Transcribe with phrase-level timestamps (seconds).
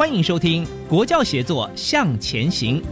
[0.00, 2.82] 欢迎收听《国教协作向前行》。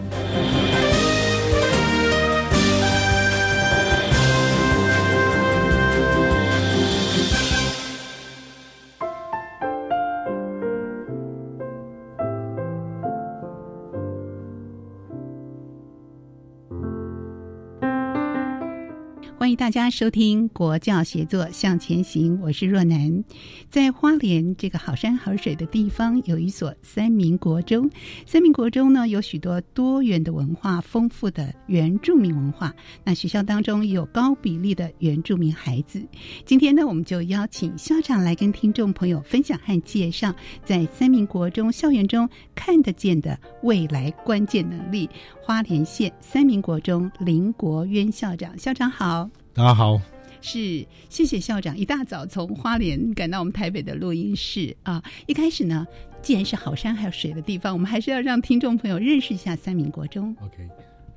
[19.58, 23.24] 大家收听《国教协作向前行》，我是若楠。
[23.68, 27.90] 在花莲这个好山好水的地方，有一所三民国中。
[28.24, 32.72] 三民国中呢，有许多多元的文化、丰富的原住民文化。
[33.02, 36.00] 那学校当中有高比例的原住民孩子。
[36.44, 40.32] 今天呢，我们就邀请校长来跟听众朋友分享和介绍，
[40.64, 45.10] 在三民国中校园中看得见的未来关键能力。
[45.48, 49.30] 花莲县三民国中林国渊校长，校长好。
[49.54, 49.98] 大家好，
[50.42, 55.02] 是谢谢校长一大早从花莲赶到我们台北的录音室啊。
[55.26, 55.86] 一开始呢，
[56.20, 60.36] 既然是好山还有水的地方，我们还是要让听众朋友认识一下三民国中。
[60.42, 60.68] OK，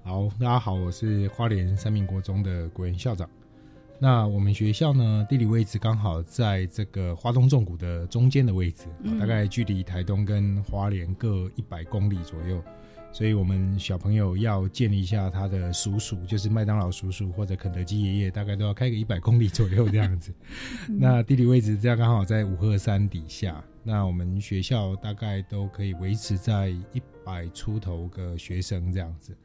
[0.02, 3.30] 好，大家好，我是花莲三民国中的国元校长。
[4.00, 12.64] 那我们学校呢，地理位置刚好在这个花东纵谷的中间的位置，嗯大概距离台东跟花莲各一百公里左右。
[13.14, 20.34] 所以，我们小朋友要建立一下他的叔叔，就是麦当劳叔叔或者肯德基爷爷，大概都要开个一百公里左右这样子。
[20.88, 29.36] 那地理位置这样刚好在五鹤山底下，那我们学校大概都可以维持在一百出头个学生这样子。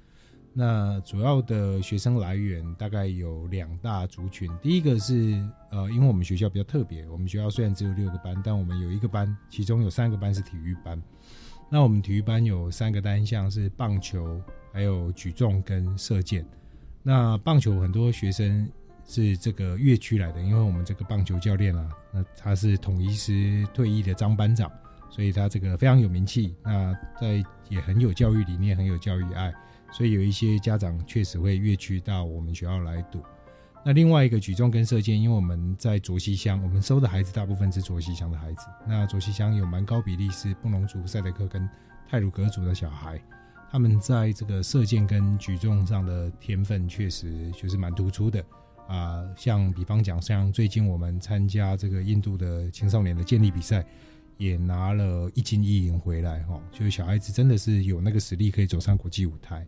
[0.58, 10.98] 那主要的学生来源大概有两大族群，第一个是呃，因为我们学校比较特别，我们学校虽然只有六个班，但我们有一个班，其中有三个班是体育班。
[11.68, 14.40] 那我们体育班有三个单项是棒球、
[14.72, 16.46] 还有举重跟射箭。
[17.02, 18.68] 那棒球很多学生
[19.04, 24.70] 是这个越区来的，因为我们这个棒球教练啊，那他是统一师退役的张班长，
[25.10, 26.54] 所以他这个非常有名气。
[26.62, 29.52] 那在也很有教育理念，很有教育爱，
[29.92, 33.20] 所以有一些家长确实会越区到我们学校来赌。
[33.86, 38.66] 那另外一个举重跟射箭，因为我们在卓西乡，我们收的孩子大部分是卓西乡的孩子。
[38.84, 41.70] 那卓西乡有蛮高比例是布隆族、赛德克跟
[42.10, 43.16] 泰鲁格族的小孩，
[43.70, 48.44] 他们在这个射箭跟举重上的天分确实就是蛮突出的
[48.88, 53.86] 啊、像比方讲，像最近我们参加这个印度的青少年的健力比赛，
[54.36, 59.64] 也拿了一金一银回来哈、哦，就是小孩子真的是有那个实力可以走上国际舞台。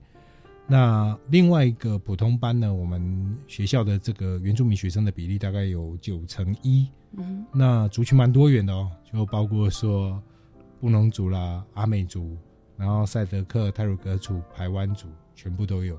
[0.71, 6.87] 那另外一个普通班呢，我们学校的这个原住民学生的比例大概有九成一，
[7.17, 10.23] 嗯，那族群蛮多元的哦，就包括说
[10.79, 12.37] 布农族啦、阿美族，
[12.77, 15.99] 然后赛德克、泰鲁格族、排湾族，全部都有。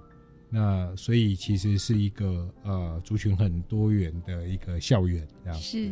[0.52, 5.90] 那所以其实是一个呃族群很多元的一个校园，这样是。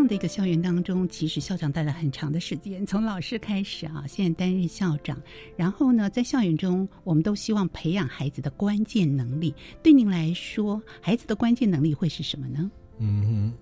[0.00, 5.20] 样的一个校园当中，其实校长待了很长的时间，从老师开始啊，现在担任校长。
[5.56, 9.54] 然后呢，在校园中，我们都希望培养孩子的关键能力。
[9.82, 12.70] 对您来说，孩子的关键能力会是什么呢？
[12.98, 13.52] 嗯哼，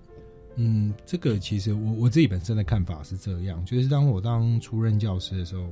[0.55, 5.67] 嗯，这个其实我我自己本身的看法是这样，就是当我当初任教师的时候，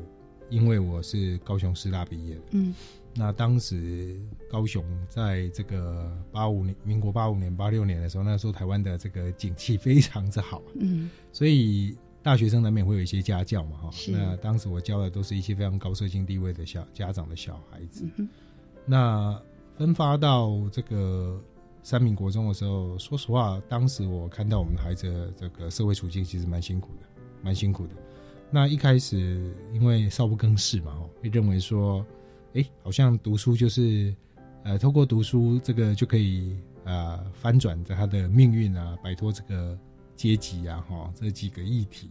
[0.49, 2.75] 因为我是高雄师大毕业的，嗯，
[3.17, 4.15] 那当时
[4.49, 13.89] 高雄在这个八五年、民国八五年、八六年的时候，那时候台湾的这个景气非常之好，嗯，所以大学生难免会有一些家教嘛，哈。
[14.09, 18.29] 那当时我教的都是一些非常高社经地位的小家长的小孩子，嗯
[18.85, 19.41] 那
[19.75, 21.41] 分发到这个
[21.83, 27.93] 三民国中的时候，说实话，当时我看到我们孩子的这个社会处境其实蛮辛苦的，蛮辛苦的。
[28.49, 32.05] 那一开始因为少不更事嘛，会认为说，
[32.57, 34.13] 哎，好像读书就是
[34.63, 39.77] 呃，透过读书这个就可以呃翻转着他的命运啊，摆脱这个
[40.15, 42.09] 阶级啊，哈，这几个议题。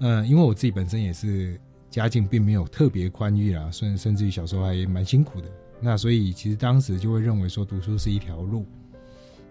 [0.00, 1.58] 嗯，因为我自己本身也是
[1.88, 5.48] 家境并没有特别宽裕啦，甚甚至于小时候还蛮辛苦的。
[5.80, 8.66] 那所以其实当时就会认为说读书是一条路，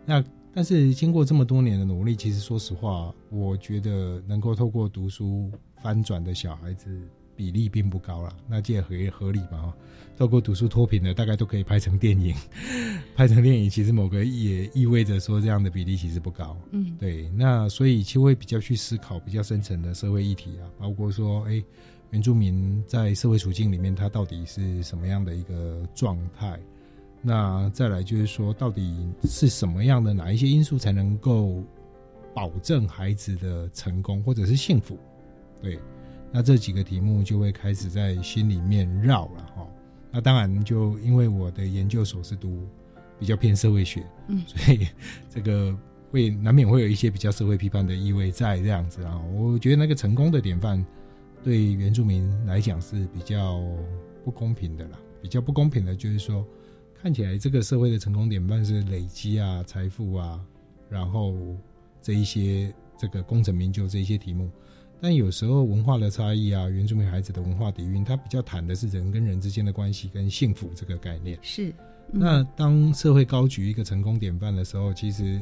[0.05, 0.21] 那
[0.53, 5.50] 但是经过这么多年的努力，其实说实话，我觉得能够透过读书
[5.81, 6.89] 翻转的小孩子
[7.43, 8.33] 比例并不高了。
[8.47, 9.61] 那这也合合理嘛？
[9.63, 9.73] 哈，
[10.17, 12.33] 透过读书脱贫的大概都可以拍成电影，
[13.15, 16.55] 拍成电影其实某个也意味着说这样的比例其实不高。
[16.71, 17.29] 嗯，对。
[17.35, 21.61] 那所以其实会比较去思考比较深层的社会议题啊，包括说哎。
[22.11, 26.59] 原住民在社会处境里面，他到底是什么样的一个状态？
[27.23, 31.63] 那再来就是说，到底是什么样的哪一些因素才能够
[32.31, 34.95] 保证孩子的成功或者是幸福？
[35.59, 35.79] 对，
[36.33, 39.68] 那这几个题目就会开始在心里面绕了哈。
[40.12, 42.68] 那当然，就因为我的研究所是读
[43.19, 44.88] 比较偏社会学，嗯， 所以
[45.30, 45.77] 这个
[46.12, 49.21] 会难免会有一些比较社会批判的意味在这样子啊。
[49.33, 50.83] 我觉得那个成功的典范。
[51.44, 53.62] 对原住民来讲是比较
[54.24, 56.47] 不公平的啦，比较不公平的就是说，
[57.01, 60.39] 看起来这个社会的成功典范是累积啊、财富啊，
[60.89, 61.36] 然后
[62.01, 64.50] 这一些这个功成名就这一些题目，
[65.03, 71.38] 但有时候文化的差异啊，原住民孩子的文化底蕴，他比较谈的是人跟人之间的关系跟幸福这个概念。
[71.41, 71.73] 是，
[72.09, 75.41] 那当社会高举一个成功典范的时候，其实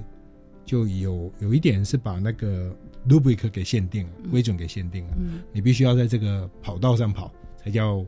[0.65, 2.75] 就有有一点是把那个。
[3.09, 5.17] rubric 给限定了，规准给限定了，
[5.51, 8.05] 你必须要在这个跑道上跑，才叫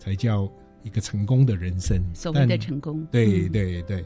[0.00, 0.50] 才叫
[0.82, 3.06] 一个成功的人生，所谓的成功。
[3.12, 4.04] 对对对。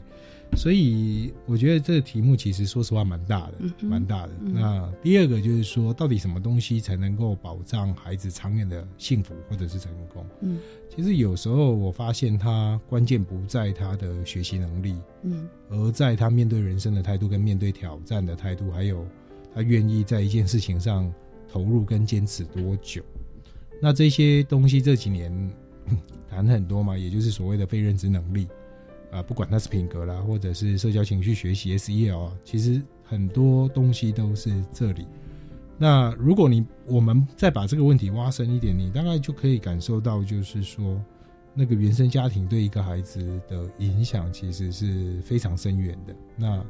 [0.57, 4.33] 所以我觉得这个题目其实说实话蛮大的，蛮大的。
[4.43, 10.25] 那第二个就是说，到底什么东西才能够保障孩子长远的幸福或者是成功？
[10.41, 10.59] 嗯，
[10.93, 19.07] 其实有时候我发现他关键不在他的学习能力，嗯，而在他面对人生的态度跟面对挑战的态度，还有
[19.55, 21.11] 他愿意在一件事情上
[21.49, 23.01] 投入跟坚持多久。
[23.81, 25.51] 那这些东西这几年
[26.29, 28.47] 谈很多嘛，也就是所谓的非认知能力。
[29.11, 35.05] 啊，不管它是品格啦，或者是社交情绪学习 SEL 啊，其实很多东西都是这里。
[35.77, 41.03] 那如果你我们再把这个问题挖深一点，你大概就可以感受到，就是说
[41.53, 46.15] 那个原生家庭对一个孩子的影响其实是非常深远的。
[46.37, 46.63] 那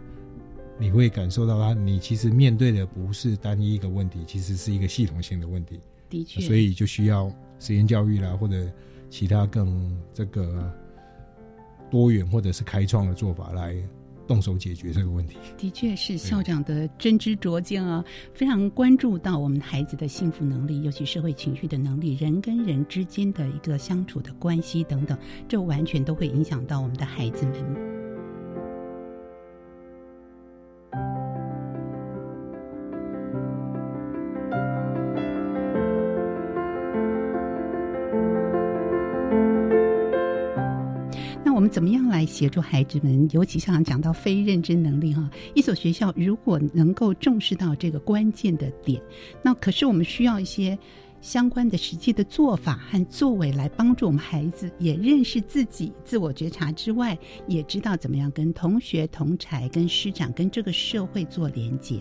[0.80, 5.80] 你会感受到他，你其实面对的不是单一一个问题，其实是一个系统性的问题。
[6.10, 8.68] 的确，所以就需要实验教育啦，或者
[9.12, 10.74] 其他更这个。
[11.92, 13.76] 多元或者是开创的做法来
[14.28, 18.04] 动手解决这个问题，的确是校长的真知灼见啊，
[18.34, 25.18] 非常关注到我们孩子的幸福能力，尤其社会情绪的能力，人跟人之间的一个相处的关系等等，
[25.50, 27.76] 这完全都会影响到我们的孩子们。
[41.62, 43.30] 我们怎么样来协助孩子们？
[43.32, 49.00] 尤其像讲到非认知能力哈，一所学校如果能够重视到这个关键的点，
[49.44, 50.76] 那可是我们需要一些。
[51.22, 62.00] 相关的实际的做法和作为来帮助我们孩子也认识自己、自我觉察之外，也知道怎么样跟同学、同才、跟师长、跟这个社会做连接。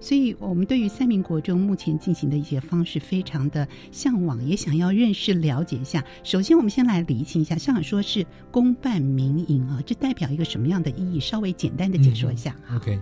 [0.00, 6.04] 所以，我们对于三民国中目前进行的一些方式非常的向往，也想要认识、了解一下。
[6.22, 11.18] 首先，我们先来理清一下，校长说是公办民营啊，这代表一个什么样的意义？
[11.18, 12.54] 稍微简单的解说一下。
[12.76, 12.98] OK，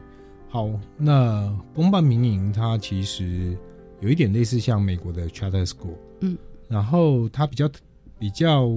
[0.48, 3.54] 好，那公办民营它其实。
[4.00, 6.36] 有一点类似像美国的 charter school，嗯，
[6.68, 7.70] 然后它比较
[8.18, 8.68] 比较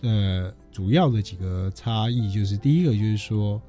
[0.00, 3.60] 呃主要的几个差异就是第一个就是说，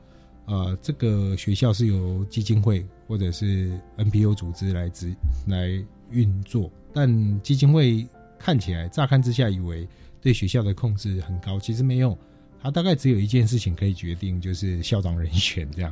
[0.45, 5.13] 呃，这个学校是由基金会或者是 NPO 组织来执
[5.47, 8.07] 来运作，但基金会
[8.39, 9.87] 看起来乍看之下以为
[10.21, 12.17] 对学校的控制很高，其实没有。
[12.63, 15.91] 他大概只有一件事情可以决定，就是校长人选这样。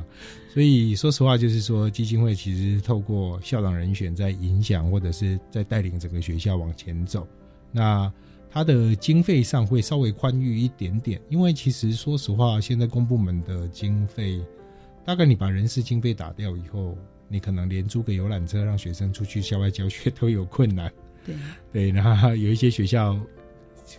[0.54, 7.26] 所以说实话，就是说基金会其实透过校长人选在影响或者是在带领整个学校往前走。
[7.72, 8.12] 那
[8.50, 14.40] 它的经费上会稍微宽裕一点点，因为其实说实话，现在公部门的经费，
[15.04, 16.96] 大概你把人事经费打掉以后，
[17.26, 20.92] 你可能连租个游览车让学生出去校外教学 都有困难。
[21.26, 21.34] 对
[21.72, 23.18] 对，然后有一些学校。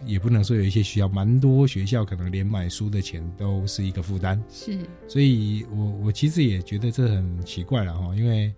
[0.06, 4.42] 也不能说有一些学校，蛮多学校可能连买书的钱都是一个负担。
[4.50, 8.54] 是，所以我我其实也觉得这很奇怪了哈，因为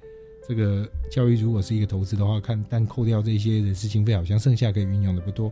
[0.48, 5.52] 这个教育如果是一个投资的话，看但扣掉这些人事经费，好像剩下可以运用的不多。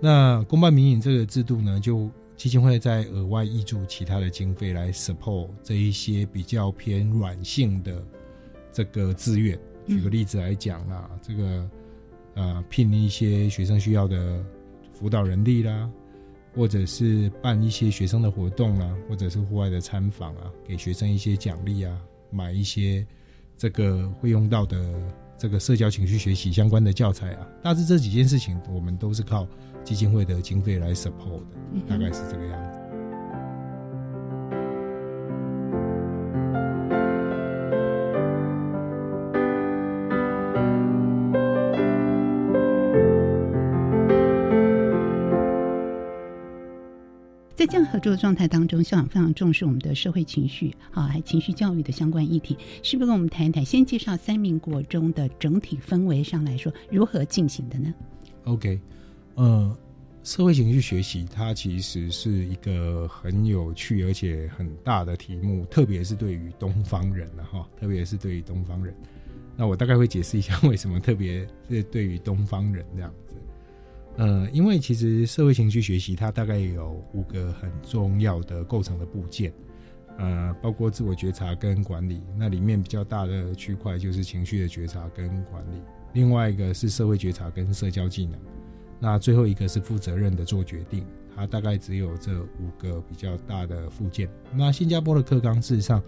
[0.00, 8.04] 那公办民营这个制度呢，就基金会在额外挹注其他的经费来 support 这一些比较偏软性的
[8.72, 9.58] 这个志愿。
[9.86, 11.70] 举个例子来讲啦，这个
[12.34, 14.44] 呃聘一些学生需要的
[14.98, 15.88] 辅导人力啦，
[16.56, 21.96] 或者是办一些学生的活动啊，或者是户外的参访啊，给学生一些奖励啊，
[22.30, 23.06] 买一些
[23.56, 25.00] 这个会用到的
[25.36, 29.46] 这个社交情绪学习相关的教材啊，大致这几件事情，我们都是靠
[29.84, 32.87] 基金会的经费来 support 的，大概是这个样子。
[48.10, 53.64] 的状态当中，校长非常重视我们的社会情绪，好，还情绪教育的相关议题，是不是跟我们谈一谈？
[53.64, 57.94] 先介绍三民国中的整体氛围上来说，如何进行的呢
[58.44, 58.80] ？OK，
[59.34, 59.76] 呃，
[60.24, 68.94] 社会情绪学习它其实是一个很有趣而且很大的题目，特别是对于东方人了哈，特别是对于东方人。
[69.56, 73.34] 那我大概会解释一下 为什么特别是对于东方人这样子。
[74.18, 79.52] 呃，因为其实社会情绪学习它大概有五个很重要的构成的部件，
[80.18, 82.20] 呃，包括自我觉察跟管理。
[82.36, 85.80] 那里面比较大的区块就是情绪的觉察跟管理，
[86.14, 88.36] 另外一个是社会觉察跟社交技能，
[88.98, 91.06] 那最后一个是负责任的做决定。
[91.36, 94.28] 它大概只有这五个比较大的附件。
[94.52, 96.02] 那新加坡的课纲事实上，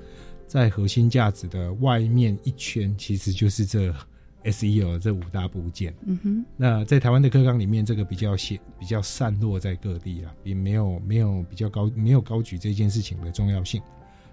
[0.48, 3.94] 在核心价值的外面一圈，其实就是这。
[4.44, 13.80] SEO 这五大部件，嗯哼，那在台湾的课纲里面，这个比较显比较散落在各地啊，也没有没有比较高没有高举这件事情的重要性。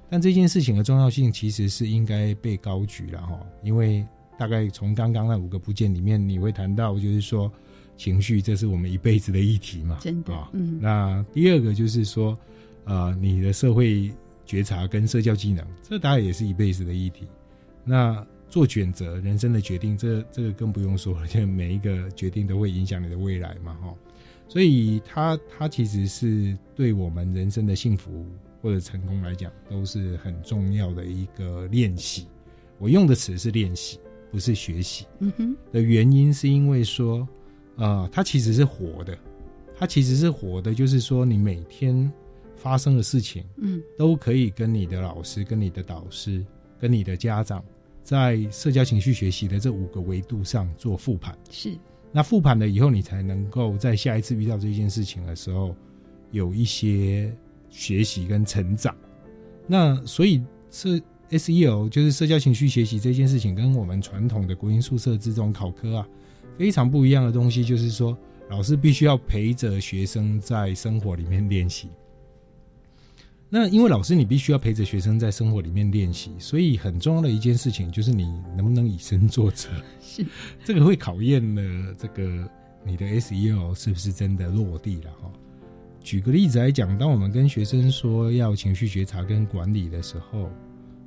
[0.09, 4.07] 但这件事情的重要性其实是应该被高举了哈，因为
[4.39, 7.51] 大概从刚刚那五个部件里面，你会谈到就是说
[7.97, 10.49] 情绪，这是我们一辈子的议题嘛，真的啊。
[10.53, 12.37] 嗯，那第二个就是说，
[12.85, 14.09] 呃，你的社会
[14.45, 17.27] 觉察跟社交技能，这当然也是一辈子的议题。
[17.83, 23.93] 那做选择，人生的决定，这这个更不用说了，就每一个决定都会影响你的未来嘛，哈。
[24.47, 28.25] 所以它它其实是对我们人生的幸福
[28.61, 32.27] 或者成功来讲，都是很重要的一个练习。
[32.79, 33.99] 我用的词是练习，
[34.31, 35.05] 不是学习。
[35.19, 35.55] 嗯哼。
[35.73, 37.27] 的原因是因为说，
[37.75, 39.17] 呃，它其实是活的，
[39.75, 42.09] 它其实是活的，就是说你每天
[42.55, 46.45] 发生的事情，嗯，都可以跟你的老师、跟你的导师、
[46.79, 47.61] 跟你的家长。
[48.07, 51.77] 在社交情绪学习的这五个维度上做复盘，是
[52.09, 55.75] 那复盘了以后，你才能够在下一次遇到这件事情的时候，
[56.31, 57.35] 有一些
[57.69, 58.95] 学习跟成长。
[59.67, 66.07] 那所以是 SEO 就是社交情绪学习这件事情，跟我们传统的国营宿舍这种考科啊，
[66.57, 68.17] 非常不一样的东西，就是说
[68.49, 71.89] 老师必须要陪着学生在生活里面练习。
[73.49, 78.25] 那因为老师你必须要陪着学生在生活里面练习，所以很重要的一件事情就是你
[78.57, 79.69] 能不能以身作则。
[80.01, 80.25] 是，
[80.65, 82.45] 这个会考验了这个
[82.83, 85.31] 你的 SEL 是不是真的落地了哈。
[86.01, 90.49] 举个例子来讲，当我们跟学生说要情绪觉察跟管理的时候，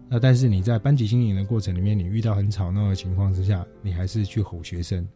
[0.08, 5.06] 那但是你在班级经营的过程里面，你遇到很吵闹的情况之下，你还是去吼学生，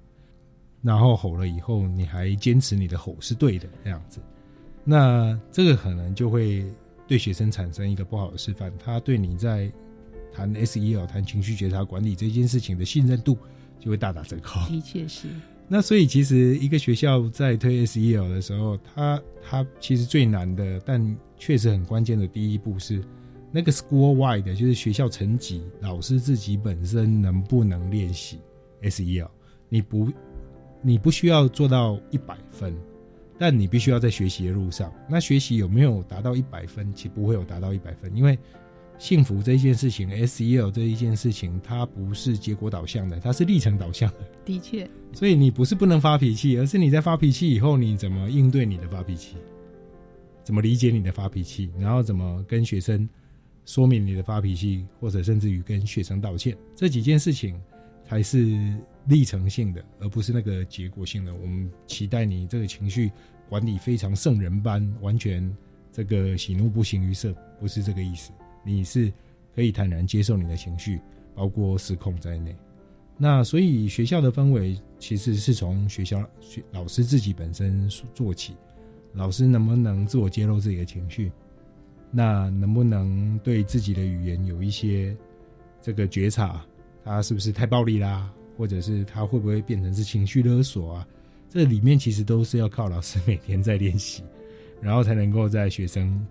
[0.82, 4.20] 然后吼了以后，你还坚持你的吼是对的这样子，
[4.84, 6.62] 那这个可能就会。
[7.06, 9.70] 对学生产生一个不好的示范，他对你在
[10.32, 13.36] 谈 SEL、谈情绪觉察管理这件事情的信任度
[13.78, 14.60] 就会大打折扣。
[14.68, 15.28] 的确是。
[15.66, 23.02] 那所以其实一个学校在推 SEL 的时候，他他其实最难的，但确实很关键的第一步是
[23.50, 28.40] 那个 school wide 就是学校层级老师自己本身能不能练习
[28.82, 29.28] SEL？
[29.70, 30.12] 你不
[30.82, 32.74] 你不需要做到一百分。
[33.44, 36.90] 但你必须要在学习的路上，那学习有没有达到一百分？
[36.94, 38.38] 其实不会有达到一百分，因为
[38.98, 44.20] 幸福这一件事情，SEL 这一件事情，它不是结果导向的，它是历程导向的。
[44.46, 49.36] 的确，所以你不是不能发脾气，而是你在发脾气以后，你怎么应对你的发脾气，
[50.42, 53.06] 怎么理解你的发脾气，然后怎么跟学生
[53.66, 57.60] 说明你的发脾气，或者甚至于跟学生道歉，这几件事情
[58.08, 58.58] 才是。
[59.06, 61.34] 历程性的，而不是那个结果性的。
[61.34, 63.12] 我们期待你这个情绪
[63.48, 65.54] 管理非常圣人般，完全
[65.92, 68.32] 这个喜怒不形于色，不是这个意思。
[68.64, 69.12] 你是
[69.54, 71.00] 可以坦然接受你的情绪，
[71.34, 72.56] 包括失控在内。
[73.16, 78.56] 那所以学校的氛围其实是从学校学老师自己本身做起，
[79.12, 81.30] 老师能不能自我揭露自己的情绪？
[82.10, 85.16] 那能不能对自己的语言有一些
[85.80, 86.64] 这个觉察？
[87.04, 88.32] 他是不是太暴力啦？
[88.56, 91.08] 或者是他会不会变成是情绪勒索啊？
[91.54, 94.24] 这里面其实都是要靠老师每天在练习，
[94.80, 96.26] 然后才能够在学生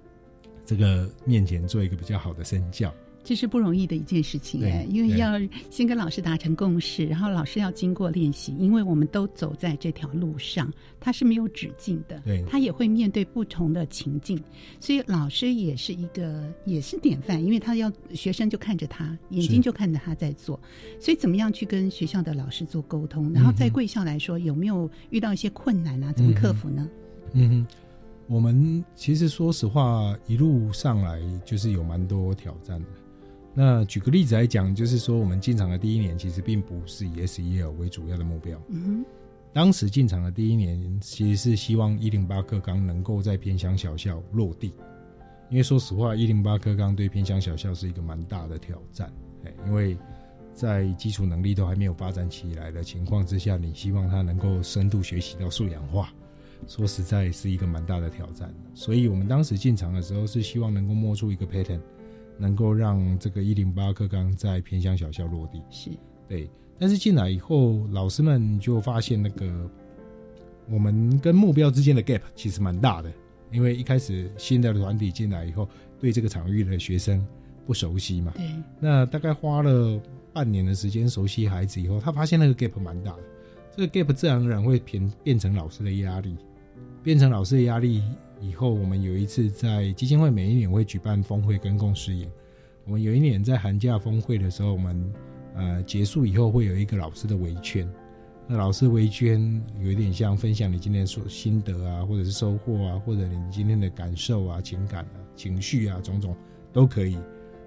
[0.66, 2.94] 这个面前做一个比较好的身教。
[3.24, 5.40] 这是不容易的一件事情哎，因为要
[5.70, 14.38] 先跟老师达成共识，然后老师要经过练习，因为我们都走在这条路上，它是没有止境的，对，他也会面对不同的情境，
[14.80, 20.60] 所以老师也是一个也是典范，因为他要学生就看着他，眼睛就看着他在做，
[21.00, 26.12] 所以怎么样去跟学校的老师做沟通，然后在贵校来说有没有遇到一些困难啊？
[26.12, 26.90] 怎么克服呢？
[27.32, 27.68] 嗯哼，
[28.28, 32.88] 我们其实说实话，一路上来就是有蛮多挑战的。
[33.56, 38.60] 那举个例子来讲，就是说我们进场的第一年，其实并不是以 SEL 为主要的目标。
[38.70, 39.06] 嗯，
[39.54, 44.74] 当时进场的第一年，其实是希望一零八课纲能够在偏乡小校落地。
[45.50, 49.14] 因为说实话，一零八课纲对偏乡小校是一个蛮大的挑战。
[49.46, 49.96] 哎，因为
[50.56, 56.12] 在基础能力都还没有发展起来的情况之下，你希望他能够深度学习到素养化，
[56.68, 58.52] 说实在是一个蛮大的挑战。
[58.74, 61.80] 所以我们当时进场的时候，是希望能够摸出一个 pattern。
[62.38, 65.90] 能够让这个一零八课纲在偏乡小校落地，是
[66.28, 66.50] 对。
[66.80, 69.70] 但是进来以后，老师们就发现那个
[70.70, 73.12] 我们跟目标之间的 gap 其实蛮大的，
[73.52, 77.26] 因为一开始新的团体进来以后，对这个场域的学生
[77.66, 78.34] 不熟悉嘛。
[78.36, 78.50] 对。
[78.80, 80.02] 那大概花了
[80.34, 83.24] 半年的时间熟悉孩子以后，他发现那个 gap 蛮大的，
[83.78, 86.36] 这个 gap 自然而然会变变成老师的压力，
[87.04, 88.02] 变成老师的压力。
[88.40, 92.30] 以后我们有一次在基金会每一年会举办峰会跟共识演。
[92.86, 95.14] 我们有一年在寒假峰会的时候，我们
[95.56, 97.90] 呃结束以后会有一个老师的围圈。
[98.48, 106.36] 那老师围圈有一点像分享你今天所心得啊，或者是收获啊，或者你今天的感受啊、情感啊、情绪啊，种种
[106.74, 107.18] 都可以。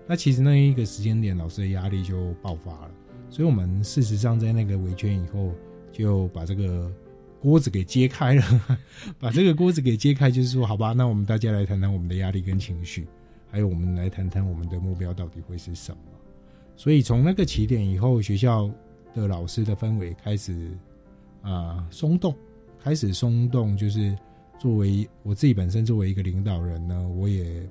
[0.06, 2.90] 那其实那一个时间点，老师的压力就爆发了。
[3.30, 5.52] 所以我们事实上在那个围圈以后，
[5.90, 6.92] 就把这个。
[7.46, 8.42] 锅子给揭开了，
[9.20, 13.06] 把这个锅子给揭开，就是说，好吧，那我们大家来谈谈我们的压力跟情绪，
[13.48, 15.98] 还有我们来谈谈我们的目标到底会是什么。
[16.74, 18.68] 所以从那个起点以后，学校
[19.14, 20.76] 的老师的氛围开始
[21.40, 22.34] 啊松动，
[22.82, 24.18] 开始松动，就是
[24.58, 27.62] 作为我自己本身作为一个领导人呢，我也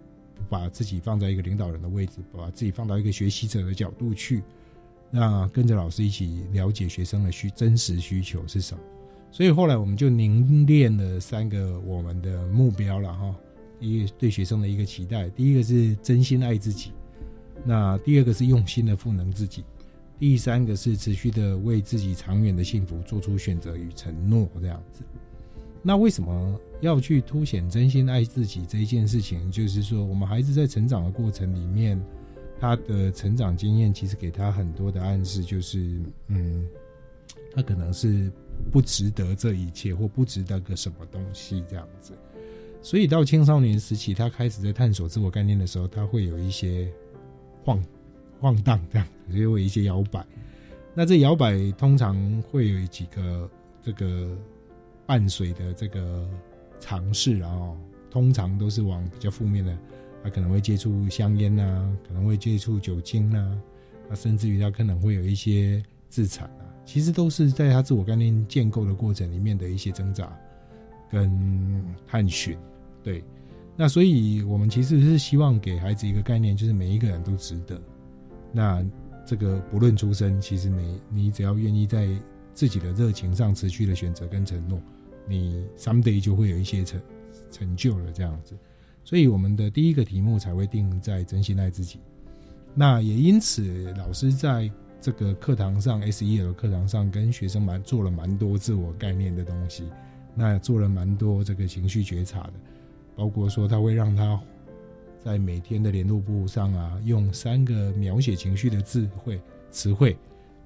[0.47, 4.41] 把自己放在一个领导人的位置，把自己放到一个学习者的角度去，
[5.11, 8.81] 那跟着老师一起了解学生的需真实需求是什么。
[9.35, 13.35] 所以后来我们就凝练了三个我们的目标了哈，
[13.81, 16.93] 一个对学生的一个期待，第一个是真心爱自己，
[17.65, 19.65] 那第二个是用心的赋能自己，
[20.17, 25.03] 第三个是持续的为自己长远的幸福做出选择与承诺这样子。
[25.83, 29.51] 那为什么要去凸显真心爱自己这一件事情？
[29.51, 32.01] 就是说，我们孩子在成长的过程里面，
[32.57, 36.65] 他的成长经验其实给他很多的暗示，就是嗯，
[37.53, 38.31] 他可能是。
[38.71, 42.13] 不值得这一切，或不值得个什么东西这样子，
[42.81, 46.91] 所以到青少年时期，他开始在探索自我概念的时候，他会有一些
[47.63, 47.83] 晃
[48.39, 50.25] 晃荡这样，就会一些摇摆。
[50.93, 53.49] 那这摇摆通常会有几个
[53.81, 54.37] 这个
[55.05, 56.27] 伴随的这个
[56.79, 57.77] 尝试，然后
[58.09, 59.77] 通常都是往比较负面的，
[60.23, 63.61] 他可能会接触香烟呐，可能会接触酒精呐，
[64.09, 66.64] 啊，甚至于他可能会有一些自残啊。
[66.85, 70.31] 其实都是在他自我概念建构的过程里面的一些挣扎
[71.09, 72.55] 跟探寻，
[73.03, 73.23] 对。
[73.75, 77.81] 那所以我们其实是希望给孩子一个概念，就是每一个人都值得。
[78.53, 78.85] 那
[79.25, 82.07] 这个不论出身，其实每你只要愿意在
[82.53, 84.79] 自己的热情上持续的选择跟承诺，
[85.27, 87.01] 你 someday 就会有一些成
[87.51, 88.55] 成就了这样子。
[89.03, 91.99] 所以我们的第一个题目才会定在真心爱自己。
[92.73, 94.71] 那也因此，老师在。
[95.05, 99.87] 这个课堂上，S.E.L 课堂上跟学生蛮做了蛮多自我概念的东西，
[100.33, 102.53] 那做了蛮多这个情绪觉察的，
[103.15, 104.41] 包括说他会让他
[105.23, 109.39] 在每天的联络簿上啊，用三个描写情绪的智慧
[109.69, 110.17] 词汇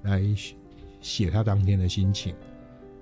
[0.04, 0.22] 来
[1.02, 2.34] 写他当天的心情。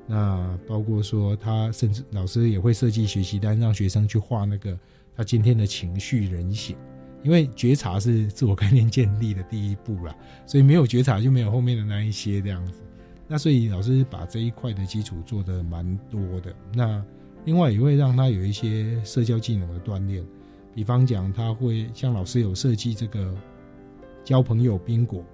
[0.08, 4.76] 那包括说他甚至老师也会设计学习单，让学生去画那个
[5.14, 6.76] 他今天的情绪人形。
[7.22, 10.14] 因为觉察是自我概念建立的第一步啦，
[10.46, 12.80] 所以没有觉察就没有后面的那一些这样子。
[13.26, 16.54] 那所以老师把这一块的基础做的蛮多的。
[16.72, 17.04] 那
[17.44, 20.24] 另外也会让他有一些社交技能的锻炼，
[20.74, 23.34] 比方讲他会像老师有设计这个
[24.24, 25.24] 交朋友宾果，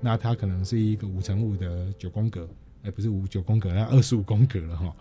[0.00, 2.48] 那他可能是一个五乘五的九宫格，
[2.82, 4.94] 哎，不是五九宫格，那二十五宫格了哈。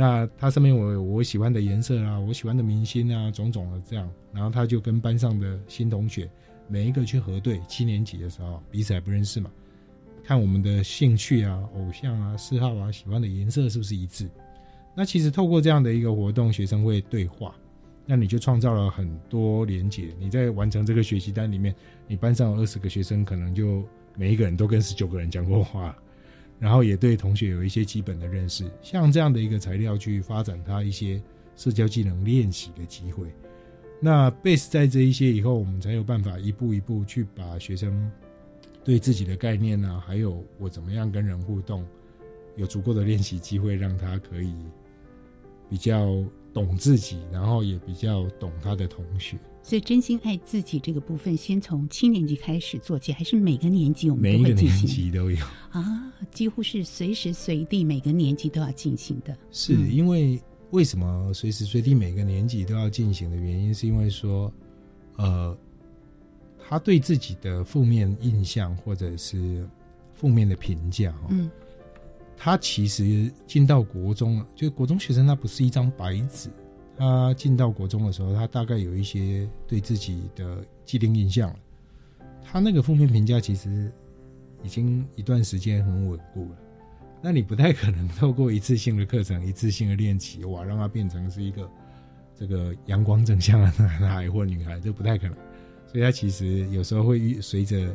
[0.00, 6.30] 那它上面我我喜欢的颜色啊，我喜欢的明星啊，种种的这样，然后他就跟班上的新同学
[6.68, 9.50] 每一个去核对，七年级的时候彼此还不认识嘛，
[10.22, 14.30] 看我们的兴趣啊、偶像啊、嗜好啊、喜欢的颜色是不是一致。
[14.94, 17.52] 那其实透过这样的一个活动，学生会对话，
[18.06, 20.14] 那你就创造了很多连结。
[20.20, 21.74] 你在完成这个学习单里面，
[22.06, 23.82] 你班上有二十个学生，可能就
[24.14, 25.92] 每一个人都跟十九个人讲过话。
[26.58, 31.22] 然后也对同学有一些基本的认识，像这样的一个材料去发展他一些
[31.56, 33.28] 社交技能练习的机会。
[34.00, 38.10] 那 base 在这一些以后，我们才有办法一步一步去把学生
[38.84, 41.86] 对自己的概念呢，还有我怎么样跟人互动，
[42.56, 44.54] 有足够的练习机会，让他可以
[45.68, 49.38] 比较懂自己，然后也比较懂他的同学。
[49.62, 54.86] 所以，真心爱自己这个部分，先从七年级开始做起，还是每个年级我们每一个年行？
[54.88, 55.36] 级都有
[55.70, 59.36] 啊，几乎是随时随地每个年级都要进行的。
[59.50, 64.50] 是因为为什么随时随地每个年级都要进行的原因，是因为说，
[65.16, 65.54] 呃，
[66.66, 69.68] 他对自己的负面印象或者是
[70.14, 71.50] 负面的评价，嗯，
[72.38, 76.48] 他其实进到国中了，就国中学生，他不是一张白纸。
[76.96, 81.56] 他进到国中的时候，他大概有一些对自己的既定印象了。
[82.42, 83.92] 他那个负面评价其实
[84.62, 86.56] 已经一段时间很稳固了。
[87.20, 91.68] 那你不太可能透过一次性的课程、一次性的练习，哇，让他变成是一个
[92.38, 95.36] 这个阳光正向的男孩或女孩，这不太可能。
[95.86, 97.94] 所以他其实有时候会随着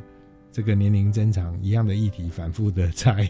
[0.51, 3.29] 这个年龄增长，一样的议题反复的在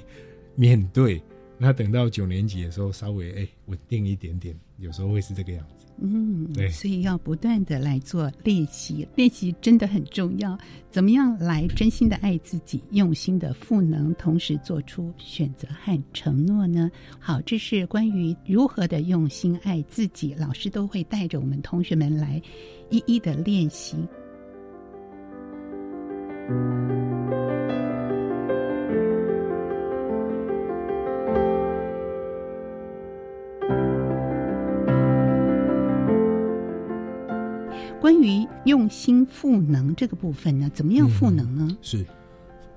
[0.56, 1.22] 面对。
[1.58, 5.86] 那等到九年级的时候，稍微哎稳定一点点，有时候会是这个样子。
[6.02, 10.58] 嗯，对，所以要不断的来做练习，练习真的很重要。
[10.90, 16.90] 怎么样来真心的爱自己，用心的赋能，同时做出选择和承诺呢？
[17.20, 22.42] 好，这是关于如何的用心爱自己，老师都会带着我们同学们来
[22.90, 23.96] 一一的练习。
[38.04, 41.78] 关于用心赋能这个部分呢，怎么样赋能呢？
[41.82, 42.06] 是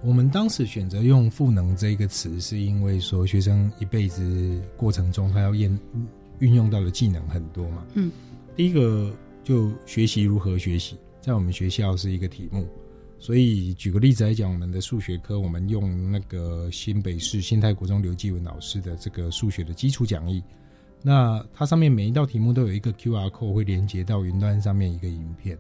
[0.01, 5.77] 我们当时选择用“赋能”这个词，是因为说学生一辈子过程中，他要运
[6.39, 7.85] 运用到的技能很多嘛。
[7.95, 8.09] 嗯，
[8.55, 9.13] 第一个
[9.43, 12.65] 就学习如何学习，在我们学校是一个题目，
[13.19, 20.41] 所以举个例子来讲，我们的数学科，我们用那个新北市新泰国中刘继文老师的这个数学的基础讲义。
[21.03, 25.57] 那它上面每一道题目都有一个 Q R code 会连接到云端上面一个影片，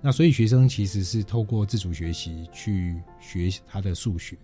[0.00, 4.36] 那所以学生其实是透过自主学习去学他的数学。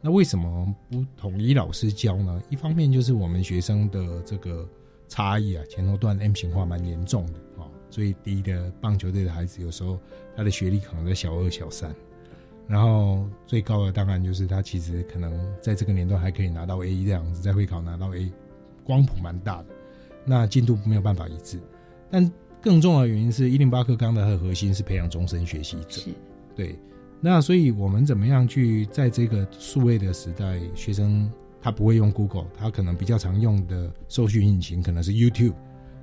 [0.00, 2.42] 那为什么不统一老师教呢？
[2.50, 4.68] 一方面就是我们学生的这个
[5.06, 7.70] 差异啊，前后段 M 型化蛮严重的啊。
[7.88, 10.00] 最低的棒球队的孩子有时候
[10.34, 11.94] 他的学历可能在小二、小三，
[12.66, 18.32] 然后最高的当然就是他其实可能在这个年段还可以拿到 A 这样子，在会考拿到 A，
[18.82, 19.66] 光谱蛮大的。
[20.24, 21.58] 那进度没有办法一致，
[22.10, 22.30] 但
[22.60, 26.00] 更重要的原因是一零八课纲的核心是培养终身学习者。
[26.00, 26.10] 是，
[26.54, 26.78] 对。
[27.20, 31.30] 那所以我们怎么样去在这个数位的时代，学生
[31.60, 35.54] 他不会用 Google，他可能比较常用的搜寻引擎可能是 YouTube。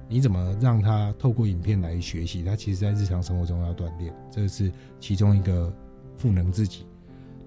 [0.08, 2.42] 你怎么让他透过影片来学习？
[2.42, 5.74] 他其实在日常生活中要锻炼，这是其中一个
[6.18, 6.86] 赋能自己。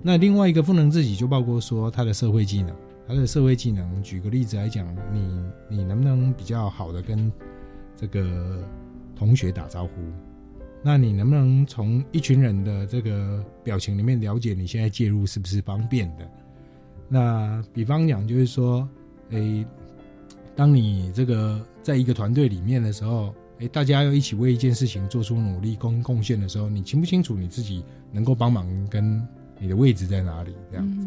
[0.02, 2.76] 那另外一个赋能自己就包括说他的社会技能。
[3.06, 7.30] 他的社会技能，举个例子来讲，你你能不能比较好的跟
[7.96, 8.62] 这个
[9.16, 9.90] 同学打招呼？
[10.84, 16.28] 那你能不能从一群人的这个表情里面了解你现在介入是不是方便的？
[17.08, 18.88] 那比方讲，就是说，
[19.30, 19.66] 诶，
[20.56, 29.26] 当你这个在一个团队里面的时候，诶，大家要一起为一件事情做出努力、贡贡献的时候，你清不清楚你自己能够帮忙跟
[29.62, 30.52] 你的位置在哪里？
[30.72, 31.06] 这样子。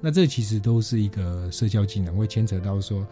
[0.00, 3.04] 那这其实都是一个社交技能，会牵扯到说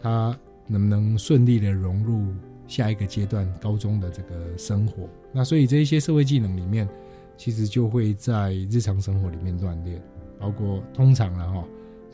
[0.00, 0.38] 他
[0.68, 2.32] 能不能顺利的融入
[2.68, 5.08] 下一个阶段高中的这个生活。
[5.32, 6.88] 那所以这一些社会技能里面，
[7.36, 10.00] 其实就会在日常生活里面锻炼。
[10.38, 11.64] 包括通常了哈，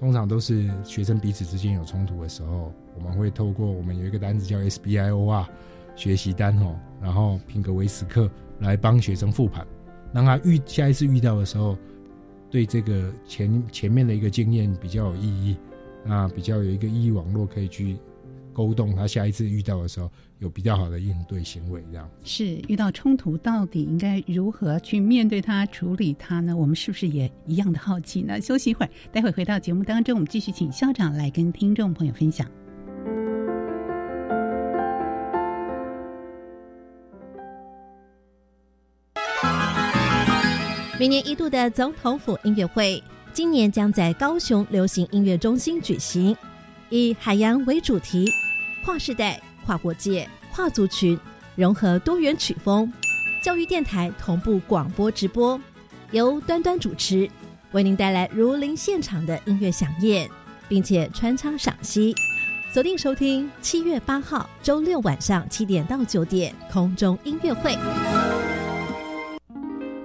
[0.01, 5.47] 通常都是学生彼此之间有冲突的时候，我们会透过我们有一个单子叫 SBIO 啊
[5.95, 9.67] 学习单哦，然后品格维时刻来帮学生复盘，
[10.15, 11.77] 让他遇下一次遇到的时候。
[12.51, 15.57] 对这个前前面的一个经验比较有意义，
[16.05, 17.97] 那比较有一个意义网络可以去
[18.53, 26.57] 勾动他下一次遇到的时候有比较好的应对行为，这样是遇到冲突到底应该如何去面对它、处理它呢？
[26.57, 28.41] 我们是不是也一样的好奇呢？
[28.41, 32.51] 休息一会儿，待会回到节目当中，我们继续请校长来跟听众朋友分享。
[40.99, 43.03] 明年一度的总统府音乐会，
[43.35, 46.35] 今年将在高雄流行音乐中心举行，
[46.89, 48.33] 以海洋为主题，
[48.83, 51.19] 跨世代、跨国界、跨族群，
[51.55, 52.91] 融合多元曲风。
[53.43, 55.61] 教育电台同步广播直播，
[56.13, 57.29] 由端端主持，
[57.73, 60.27] 为您带来如临现场的音乐响宴，
[60.67, 62.15] 并且穿插赏析。
[62.73, 67.77] 锁定收听七月八号周六晚上七点到九点空中音乐会。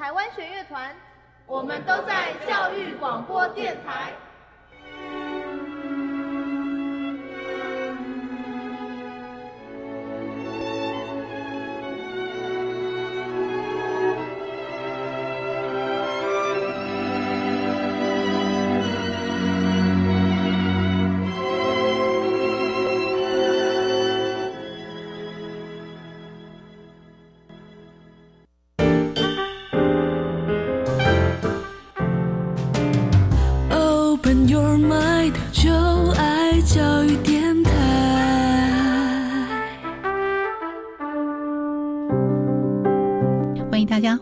[0.00, 0.96] 台湾弦乐团，
[1.44, 4.14] 我们都在教育广播电台。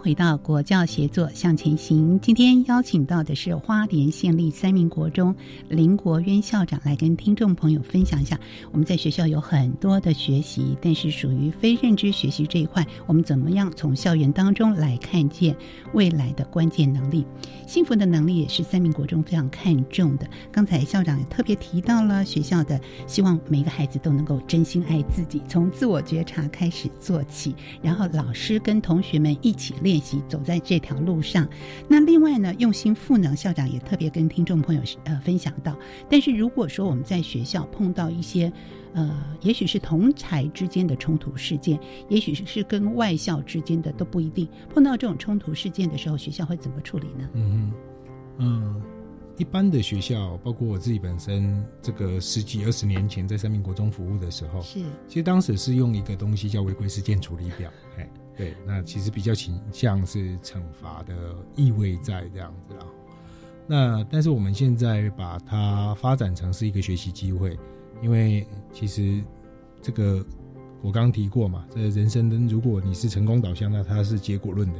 [0.08, 5.36] 回到国教协作向前行，今天邀请到的是花莲县立三明国中
[5.68, 8.40] 林国渊校长来跟听众朋友分享一下，
[8.72, 15.54] 我们在学校有很多的学习，但是属于非认知学习这一块，我们怎么样从校园当中来看见
[15.92, 17.22] 未来的关键能力？
[17.66, 20.26] 幸福的能力也是三明国中非常看重的。
[20.50, 29.97] 刚才校长也特别提到了学校的希望每个孩子都能够真心爱自己，从自我觉察开始做起，然后老师跟同学们一起练。
[30.28, 31.48] 走在这条路上，
[31.88, 35.76] 那另外呢，用心赋能校长也特别跟听众朋友呃分享到。
[36.08, 38.52] 但是如果说我们在学校碰到一些
[38.94, 44.48] 呃，也许是同才之间的冲突事件，也许是是跟外校之间的都不一定。
[44.72, 47.28] 碰到这种冲突事件的时候，学校会怎么处理呢？
[47.34, 47.72] 嗯
[48.38, 48.82] 嗯，
[49.36, 58.08] 一般的学校，包括我自己本身，这个十几二十年前在三民国中服务的时候，是其实当时是用一个东西叫违规事件处理表，哎。
[58.38, 62.86] 对，那其实比较倾向是惩罚的意味在这样子啦。
[63.66, 67.58] 那但是我们现在把它发展成是一个学习机会，
[68.00, 69.20] 因为其实
[69.82, 70.24] 这个
[70.82, 74.78] 我刚刚提过嘛，这人生如果你是成功导向，那它是结果论的；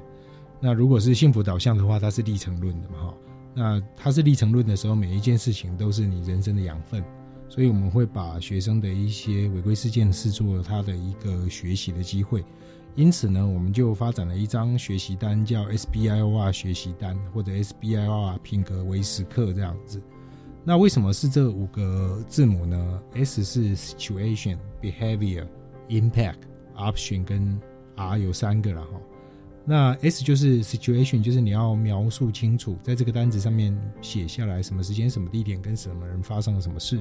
[0.61, 2.99] 那如果是幸福导向的话，它是历程论的嘛。
[2.99, 3.15] 哈，
[3.55, 7.03] 那它是历程论的时候，每一件事情都是你人生的养分，
[7.49, 12.45] 所以我们会把学生的一些违规事件视作他的一个学习的机会。
[12.99, 20.03] 因此呢，我们就发展了一张学习单，叫 SBIOR 学习单，或者 SBIOR 品格维时刻这样子。
[20.65, 25.47] 那为什么是这五个字母呢？S 是 Situation、Behavior、
[25.89, 26.41] Impact、
[26.77, 27.61] Option 跟
[27.95, 29.01] R 有三个了哈。
[29.65, 36.99] 那 S 就是 Situation，就是你要描述清楚，在这个单子上面写下来什么时间、什么地点跟什么人发生了什么事。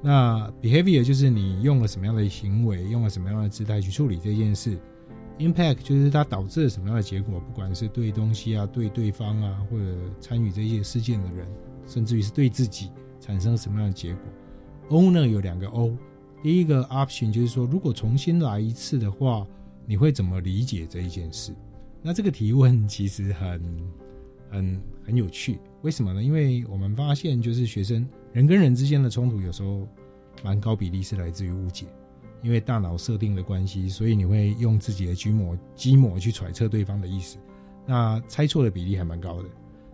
[0.00, 4.78] 那 Behavior 就是你用了什么样的行为，用了什么样的姿态去处理这件事。
[5.40, 9.84] Impact 就是它导致了什么样的结果，不管是对东西啊、对对方啊，或者
[10.20, 11.48] 参与这些事件的人，
[11.86, 14.22] 甚至于是对自己产生什么样的结果。
[14.90, 15.96] O 呢有两个 O，
[16.42, 19.46] 第一个 Option 就是说，如果重新来一次的话，
[19.86, 21.54] 你会怎么理解这一件事？
[22.02, 23.90] 那这个提问其实很、
[24.50, 25.58] 很、很有趣。
[25.82, 26.22] 为什么呢？
[26.22, 29.88] 因为我们发现，就是学生人跟人之间的冲突，有时候
[30.44, 31.86] 蛮高比例是来自于误解，
[32.42, 37.38] 因为大脑设定的关系，所以你会用自己的居模、基模去揣测对方的意思，
[37.86, 39.48] 那猜错的比例还蛮高的。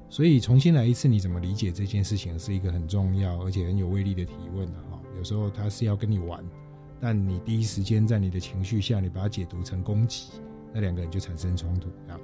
[0.09, 5.01] 所以重新来一次，你怎么理解这件事情，是一个很重要而且很有威力的提问的哈。
[5.19, 6.45] 有时候他是要跟你玩，
[7.01, 10.29] 但你第一时间在你的情绪下，你把它解读成攻击，
[10.73, 12.17] 那两个人就产生冲突啊。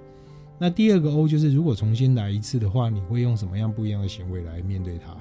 [0.58, 5.16] 那第二个 O 就是，如果重新来一次的话，你会用什么样不一样的行为来面对他？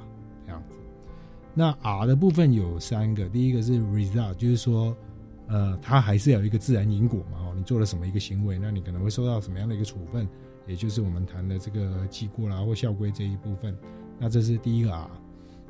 [1.53, 4.95] 那 R 的部分有三个，第一个是 result，就是说，
[5.47, 7.39] 呃，它还是有一个自然因果嘛。
[7.39, 10.27] 哦，你做了什么一个行为，那你可能会受到什么样的一个处分？
[10.67, 13.75] 也就是我们谈的这个记过啦或校规这一部分，
[14.19, 15.09] 那这是第一个 R。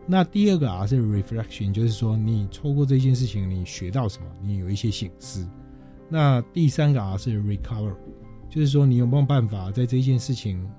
[0.06, 5.48] 那第二个 R 是 reflection，就是说你透过这件事情你学到什么，你有一些醒思。
[6.10, 7.96] 那第三个 R 是 recover，
[8.50, 10.70] 就是说你有没有办法在这件事情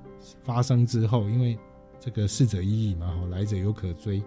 [0.44, 1.58] 发生之后，因为
[1.98, 4.22] 这个逝者已矣嘛，好来者犹可追，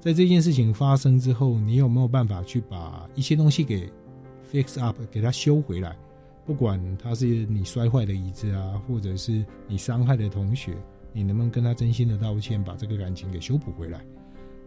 [0.00, 3.92] 在这件事情发生之后，你有没有办法去把一些东西给
[4.50, 5.94] fix up，给它修回来？
[6.46, 10.74] 不管它是你摔坏的椅子啊，或者是你伤害的同学，
[11.12, 14.00] 你能不能跟他真心的道歉，把这个感情给修补回来？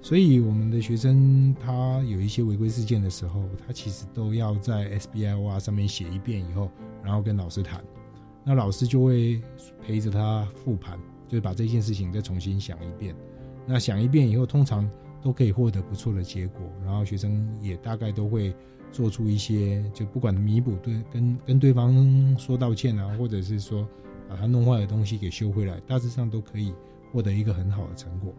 [0.03, 6.69] 所以我们的学生他有一些违规事件的时候，他其实都要在 SBIO 啊上面写一遍以后，
[7.03, 7.83] 然后跟老师谈，
[8.45, 9.41] 那老师就会
[9.81, 13.15] 陪着他复盘，就是把这件事情再重新想一遍。
[13.65, 14.89] 那想一遍以后，通常
[15.23, 18.53] 都可以获得不错的结果，然后学生也大概都会。
[18.91, 23.89] 做出一些，就不管弥补对跟跟对方说道歉啊，或者是说
[24.29, 26.71] 把他弄坏的东西给修回来，大致上都可以
[27.11, 28.31] 获得一个很好的成果。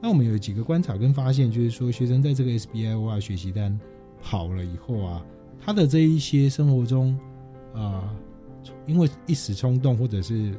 [0.00, 3.78] 那我们有几个观察跟发现，就是说学生在这个 SBI 啊学习单
[4.22, 5.22] 跑了以后啊，
[5.60, 7.14] 他的这一些生活中
[7.74, 8.16] 啊，
[8.86, 10.54] 因为一时冲动或者是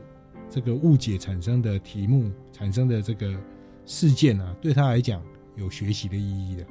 [0.47, 3.35] 这个误解产生的题目产生的这个
[3.83, 5.23] 事件啊，对他来讲
[5.59, 6.65] 有学习的意义的。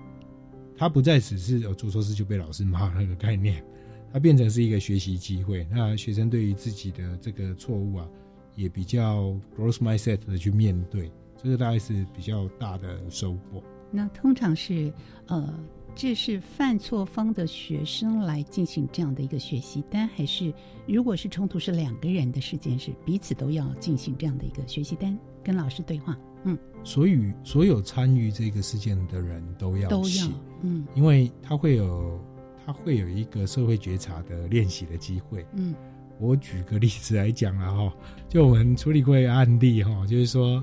[0.77, 3.65] 他不再只是有做错事就被老师骂那个概念，
[4.13, 5.67] 他变成是一个学习机会。
[5.71, 8.09] 那学生对于自己的这个错误啊，
[8.55, 11.11] 也比较 growth mindset 的去面对，
[11.43, 13.63] 这个大概是比较大的收获。
[13.91, 14.93] 那通常是
[15.27, 15.53] 呃，
[15.97, 20.55] 这是犯错方的学生来进行这样的一个学习单，还是
[20.87, 26.17] 如果是冲突是两个人的事件，是彼此都要进行这样的一个学习单，跟老师对话？
[26.45, 30.29] 嗯，所以所有参与这个事件的人都要都要，
[30.63, 32.21] 嗯，因为他会有
[32.65, 35.45] 他会有一个社会觉察的练习的机会。
[35.53, 35.75] 嗯，
[36.19, 37.95] 我举个例子来讲啊，哈，
[38.29, 40.63] 就我们处理过一个案例哈，就是说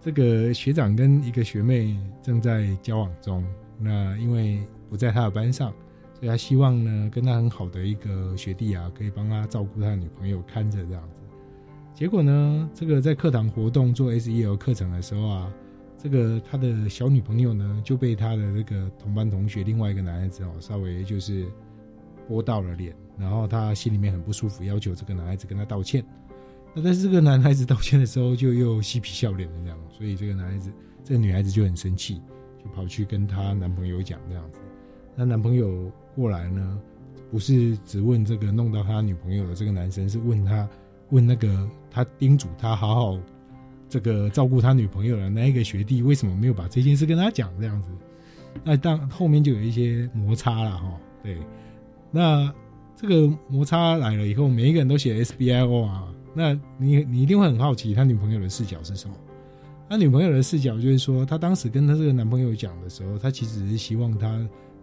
[0.00, 3.44] 这个学长跟一个学妹正在交往中，
[3.78, 5.72] 那因为不在他的班上，
[6.14, 11.17] 所以他希望呢跟他很好的一个学弟啊，可以帮他照顾他的女朋友，看着这样子。
[11.98, 12.70] 结果呢？
[12.72, 15.52] 这个在课堂活动做 SEL 课程的时候啊，
[16.00, 21.48] 这个他的小女朋友呢就被他的这个同班同学另外一个男孩子哦稍微就是
[22.28, 26.04] 拨到了脸，然后他心里面很不舒服，要求这个男孩子跟他道歉。
[26.72, 30.70] 那但是这个男孩子道歉的时候就又嬉皮笑脸的这样，所以这个男孩子
[31.02, 32.22] 这个女孩子就很生气，
[32.62, 34.60] 就跑去跟她男朋友讲这样子。
[35.16, 36.80] 那男朋友过来呢，
[37.28, 40.68] 不是只问这个弄到他女朋友的这个男生，是问他。
[41.10, 43.18] 问那个他叮嘱他好好
[43.88, 47.50] 这个照顾他女朋友的那一个学弟，为什么没有把这件事跟他讲？
[47.60, 47.88] 这样子，
[48.64, 50.92] 那当后面就有一些摩擦了哈。
[51.22, 51.38] 对，
[52.10, 52.52] 那
[52.94, 59.14] 这个摩擦来了以后，每一个人都写 SBIO 啊，那你你一定会很好奇他女朋友的视角是什么？
[59.88, 64.28] 他女朋友的视角就是说，她当时跟他这个男朋友讲的时候，她其实是希望他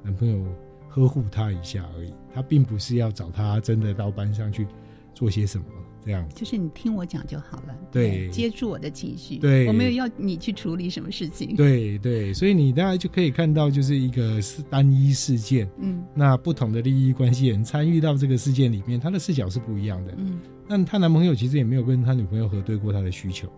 [0.02, 0.44] 男朋友
[0.89, 4.65] 呵护她一下而已，她并不是要找他真的到班上去
[5.13, 5.65] 做些什么。
[6.06, 6.28] 这样。
[6.34, 23.50] 就是你听我讲就好了，对，接住我的情绪，对，我没有要你去处理什么事情，对对，所以你大概就可以看到，就是一个是单一事件，嗯，那不同的利益关系人参与到这个事件里面，他的视角是不一样的，嗯，那他男朋友其实也没有跟他女朋友核对过他的需求，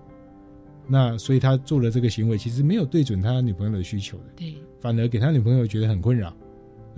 [0.87, 6.35] 那所以他做了这个行为，其实没有对准他女朋友的需求的，对，反而给他女朋友觉得很困扰。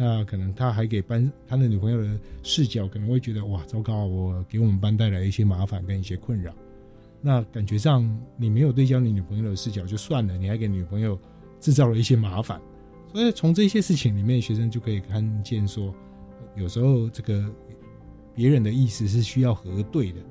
[0.01, 6.53] 那可能他还给班他的女朋友的视角，可能会觉得哇，糟糕，我给我们班带来一些麻烦跟一些困扰。
[7.21, 11.19] 那感觉上你没有对焦你女朋友的视角就算了，你还给女朋友
[11.59, 12.61] 制造了一些麻烦。
[13.11, 15.93] 所以从这些事情里面，学生就可以看见说，
[16.55, 17.43] 有时候这个
[18.33, 20.21] 别人的意思是需要核对的，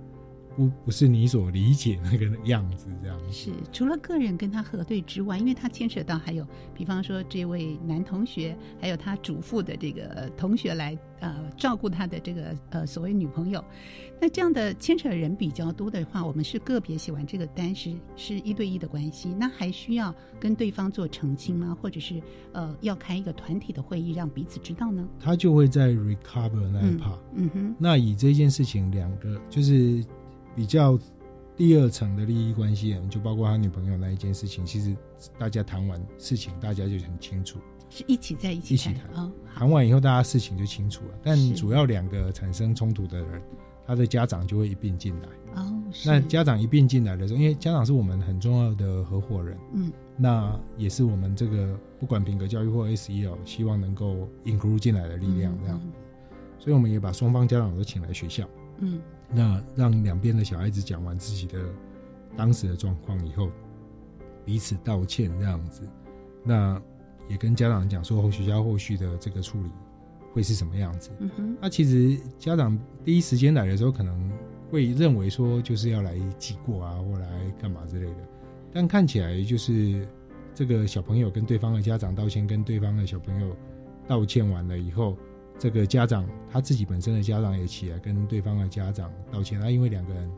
[0.59, 6.45] 不不是你所理解那个样子，这样是除了个人跟他核对之外，因为他牵扯到还有，
[6.75, 13.65] 比方说这位男同学，还有他祖父的这个同学来呃照顾他的这个呃所谓女朋友，
[14.21, 21.77] 那这样的牵扯人比较多的话，我们是个别写完这个单是是一对一的关系，那还需要跟对方做澄清吗？
[21.81, 22.21] 或者是
[22.53, 25.07] 呃要开一个团体的会议让彼此知道呢？
[25.21, 30.05] 他就会在 recover 那一 part，嗯哼，那以这件事情两个就是
[30.59, 30.99] 比较
[31.57, 34.93] 第二层的利益关系人，就包括他女朋友那一件事情，其实
[35.39, 39.05] 大家谈完事情，大家就很清楚，是一起在一起一起谈。
[39.15, 41.15] 哦，谈完以后，大家事情就清楚了。
[41.23, 43.41] 但主要两个产生冲突的人，
[43.87, 45.29] 他的家长就会一并进来。
[45.63, 46.11] 哦，是。
[46.11, 55.81] 那家长一并进来的时候，因为家长是我们很重要的合伙人，嗯，那也是我们这个不管品格教育或 SEL 希望能够 include 进来的力量，这样。
[56.59, 58.45] 所以我们也把双方家长都请来学校，
[58.79, 59.01] 嗯，
[59.31, 61.59] 那让两边的小孩子讲完自己的
[62.37, 63.51] 当时的状况以后，
[64.45, 65.83] 彼此道歉这样子，
[66.43, 66.81] 那
[67.29, 69.70] 也跟家长讲说学校后续的这个处理
[70.33, 71.11] 会是什么样子。
[71.18, 74.33] 嗯哼，那其实家长第一时间来的时候，可能
[74.70, 77.29] 会认为说就是要来记过啊，或来
[77.61, 78.29] 干嘛之类的，
[78.72, 80.09] 但看起来就是
[80.55, 83.55] 这个小朋友跟对方的家长道歉，跟对方的小朋友
[84.07, 85.16] 道歉完了以后。
[85.59, 90.31] 这个家长他自己本身的家长也起来跟对方的家长道歉，那因为两个人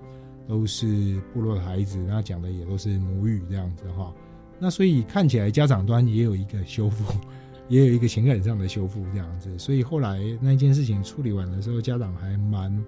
[0.48, 4.12] 都是部落的孩子，那讲的也都是母语这样子哈，
[4.58, 7.14] 那所以看起来家长端也有一个修复，
[7.68, 12.84] 也有一个情感上的修复这样子，所以后来那件事情处理完的时候，家长还蛮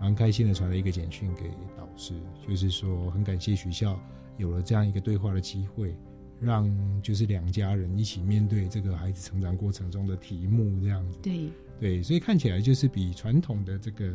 [0.00, 2.14] 蛮开心的传了一个简讯给导师，
[2.48, 4.00] 就是说很感谢学校
[4.36, 5.94] 有了这样一个对话的机会，
[6.40, 6.68] 让
[7.00, 11.18] 就是两家人一起面对这个孩子成长过程中的题目这样子。
[11.22, 11.50] 对。
[11.80, 14.12] 对，所以看起来就是比传统的这个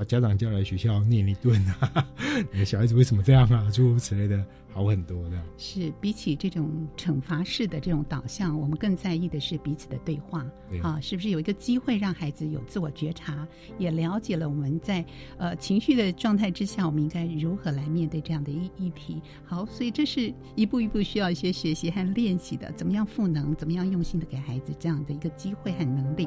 [0.00, 2.06] 把家长叫来学校念一顿啊，
[2.50, 4.42] 你 的小孩子为什么这样啊，诸如此类的
[4.72, 5.38] 好很多的。
[5.58, 10.42] 是比起这种惩罚式的这种导向，我们更在意的是彼此的对话
[10.82, 13.46] 啊，是不是有一个机会让孩子有自我觉察，
[13.76, 15.04] 也了解了我们在
[15.36, 19.20] 呃情绪的状态之下，我们应该如何来面对这样的议议题。
[19.44, 26.26] 好，所以这是一步一步需要一些学习和练习的，怎么样赋能，怎么样用心的给孩子这样的一个机会和能力。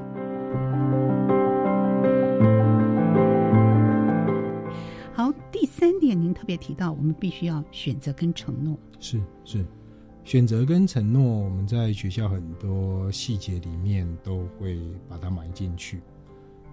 [5.93, 8.75] 三点，您特别提到，我们必须要选择跟承诺。
[8.99, 9.63] 是是，
[10.23, 16.01] 选择跟承诺，我们在学校很多细节里面都会把它埋进去。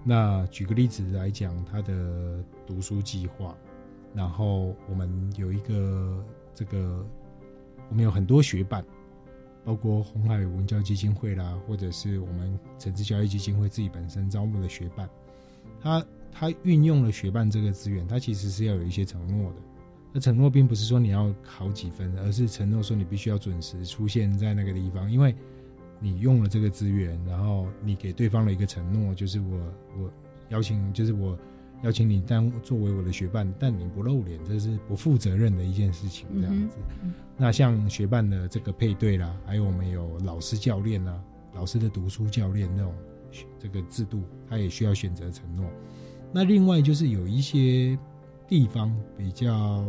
[0.03, 3.55] 那举个例子来讲，他的读书计划，
[4.14, 7.05] 然后我们有一个这个，
[7.91, 8.83] 我们有很多学伴。
[9.62, 15.07] 包括红海文教基金会啦，或者是我们城市教育基金会自己本身招募的学伴，
[15.79, 16.03] 他
[16.33, 19.57] 他运用了学伴这个资源，他其实是要有一些承诺的。
[20.12, 25.35] 那承诺并不是说你要考几分，而是承诺说你必须要准时出现在那个地方，因为
[25.99, 29.59] 你用了这个资源，然后你给对方了一个承诺，就是我
[29.99, 30.12] 我
[30.49, 31.39] 邀请，就是我。
[31.83, 36.26] 邀请你当作为我的学伴，但你不露脸，这是不负责任的一件事情。
[36.39, 36.76] 这样子，
[37.39, 41.18] 那像学伴的这个配对啦，还有我们有老师教练啦，
[41.55, 42.95] 老师的读书教练那种
[43.59, 45.64] 这个制度，他也需要选择承诺。
[46.33, 47.99] 那另外就是有一些
[48.47, 49.85] 地方比较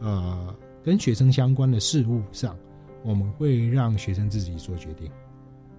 [0.00, 2.56] 呃跟学生相关的事物上，
[3.02, 5.10] 我们会让学生自己做决定，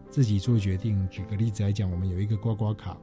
[0.09, 1.07] 自己做决定。
[1.09, 2.97] 举个例子来讲，我们有一个刮刮卡。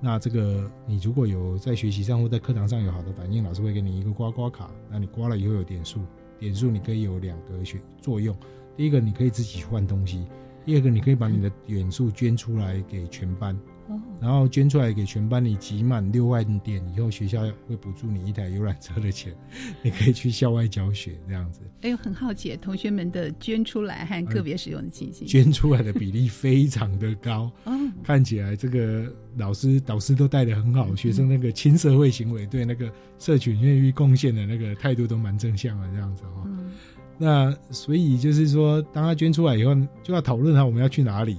[0.00, 4.70] 那这个，你如果有在学习上或在课堂上有好的反应，老师会给你一个刮刮卡。
[4.90, 6.00] 那你刮了以后有点数，
[6.38, 8.36] 点数你可以有两个学作用。
[8.76, 10.26] 第一个，你可以自己去换东西；
[10.64, 13.56] 第二个，你可以把你的点数捐出来给全班。
[14.18, 19.34] 然后捐出来给全班，你集满六万点以后，学校会补助你一台游览车的钱，
[19.82, 21.60] 你可以去校外教学这样子。
[21.82, 25.26] 哎呦，很好奇同学们的捐出来和个别使用的情形。
[25.28, 27.52] 捐出来的比例非常的高，
[28.02, 36.48] 看起来这个老师导师都带的很好，学生那个亲社会行为对那个社群愿意贡献的那个态度都蛮正向的这样子哈。
[37.16, 41.38] 那所以就是说，当他捐出来以后，就要讨论他我们要去哪里。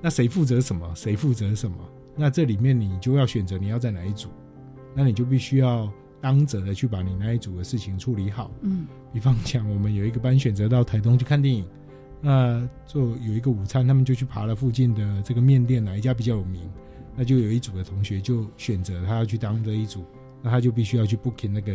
[0.00, 0.90] 那谁负责什么？
[0.94, 1.76] 谁负责什么？
[2.16, 4.28] 那这里面你就要选择你要在哪一组，
[4.94, 5.90] 那你就必须要
[6.20, 8.50] 当责的去把你那一组的事情处理好。
[8.62, 11.66] 嗯，比方讲，我们有一个班选择到台东去看电影，
[12.20, 16.62] 那就有一个午餐，他们就去爬了附近的这个面店，哪一家比较有名？
[17.14, 20.04] 那就有一组的同学就选择他要去当这一组，
[20.42, 21.74] 那他就必须要去 booking 那个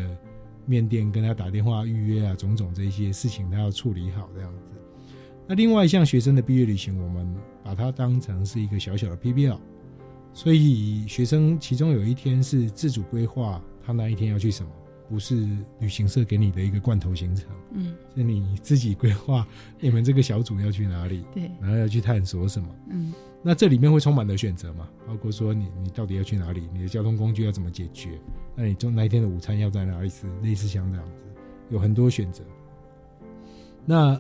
[0.66, 4.60] 面店，跟他打电话预约啊，种种这些事情他要处理好这样子。
[5.48, 9.60] 那另外一项学生的毕业旅行，我们把它当成是一个小小的 PBL，
[10.34, 14.70] 所以学生其中有一天是自主规划他那一天要去什么，
[15.08, 15.48] 不是
[15.80, 19.48] 旅行社给你的一个罐头行程，嗯，是你自己规划
[19.80, 23.14] 你们这个小组要去哪里，对，然后要去探索什么，嗯，
[23.48, 28.20] 那这里面会充满了选择嘛，包括说你你到底要去哪里，你的交通工具要怎么解决，
[28.56, 31.24] 那你中那一天的午餐要在哪里吃，类似像这样子，
[31.70, 32.44] 有很多选择。
[33.86, 34.20] 那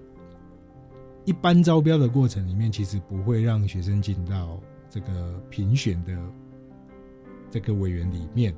[1.23, 4.61] 一般招标的过程里面，其实不会让学生进到
[4.91, 6.15] 这个评选的
[7.49, 8.55] 这个委员里面，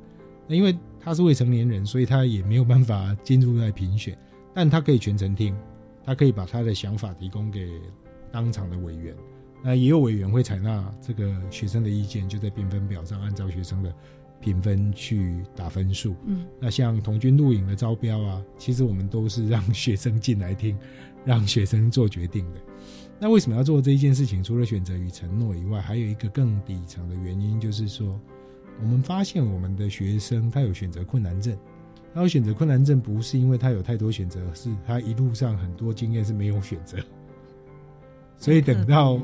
[0.48, 4.18] 那因为他是未成年人，所以他也没有办法进入在评选，
[4.54, 5.58] 但他可以全程听，
[6.04, 7.72] 他可以把他的想法提供给
[8.34, 9.16] 当场的委员。
[9.64, 13.94] 那也有委员会采纳这个学生的意见，就在评分表上按照学生的
[14.40, 16.16] 评分去打分数。
[16.26, 20.78] 嗯，那像童军录影的招标啊，其实我们都是让学生进来听，
[21.26, 22.60] 让学生做决定的。
[23.20, 24.44] 那为什么要做这一件事情？
[24.44, 28.20] 除了选择与承诺以外，还有一个更底层的原因，就是说，
[28.80, 31.58] 我们发现我们的学生他有选择困难症。
[32.14, 36.98] 他有选择困难症，不是因为他有太多选择，是他一路上很多经验是没有选择，
[38.38, 39.20] 所以等到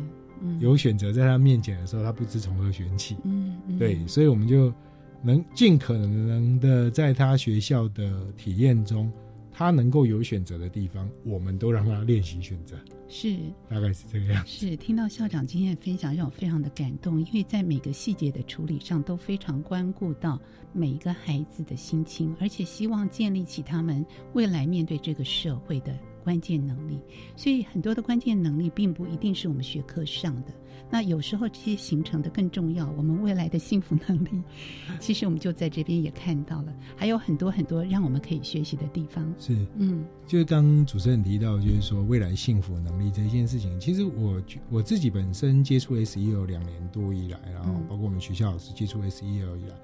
[0.60, 3.18] 有选择在他面前的时候，他不知从何选起。
[3.24, 4.74] 嗯，对，所以我们就
[5.22, 9.12] 能尽可能的在他学校的体验中，
[9.52, 12.76] 他能够有选择的地方，我们都让他练习选择。
[13.08, 13.38] 是，
[13.70, 14.50] 大概是这个样子。
[14.50, 20.40] 是，听到校长今天的分享，让我非常的感动，因为在每个细节的处理上都非常关顾到
[20.72, 27.00] 每一个孩子的心情，而且希望建立起他们未来面对这个社会的关键能力。
[27.36, 30.54] 所以很多的关键能力并不一定是我们学科上的，
[30.90, 34.42] 那有时候这些形成的更重要，我们未来的幸福能力，
[35.00, 39.34] 其实我们就在这边也看到了，还有很多很多让我们可以学习的地方。
[39.38, 49.76] 是，嗯，就是刚主持人提到，就是说未来幸福能力这件事情，其实我我自己本身接触 SEL 两年多以来，然后包括我们学校老师接触 SEL 以来，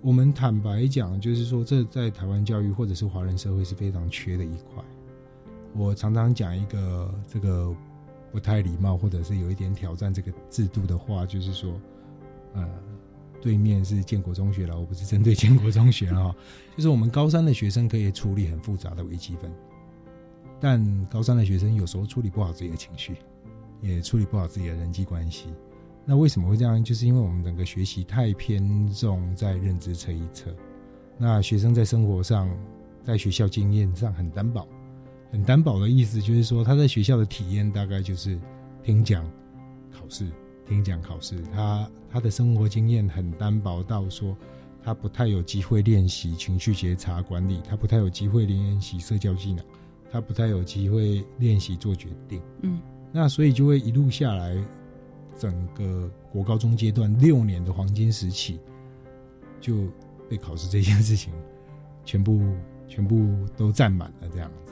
[0.00, 4.82] 我们坦白讲，就是说这在台湾教育或者是华人社会是非常缺的一块。
[5.74, 7.74] 我常常讲一个这个
[8.32, 11.80] 不太礼貌或者是有一点挑战这个制度的话，就是说，
[12.54, 12.68] 呃，
[13.40, 16.34] 对面是建国中学了，我不是针对建国中学啊，
[16.76, 19.52] 就是我们高三的学生可以处理很复杂的微积分，
[20.60, 23.16] 但高三的学生有时候处理不好自己的情绪，
[23.80, 25.46] 也处理不好自己的人际关系。
[26.04, 26.82] 那为什么会这样？
[26.82, 30.50] 就是因为我们整个学习太偏重在认知这一侧，
[31.16, 32.50] 那学生在生活上，
[33.04, 34.66] 在学校经验上很单薄。
[35.30, 38.38] 很单薄的意思就是说，他在学校的体验大概就是
[38.82, 39.24] 听讲、
[39.92, 40.28] 考试、
[40.66, 41.40] 听讲、考试。
[41.52, 44.36] 他他的生活经验很单薄到说，
[44.82, 49.64] 他不太有机会练习情绪觉察管理，他不太有机会练习社交技能，
[50.10, 52.42] 他不太有机会练习做决定。
[52.62, 52.80] 嗯，
[53.12, 54.56] 那所以就会一路下来，
[55.38, 58.58] 整个国高中阶段六年的黄金时期，
[59.60, 59.86] 就
[60.28, 61.32] 被考试这件事情
[62.04, 62.40] 全部
[62.88, 64.69] 全部都占满了这样子。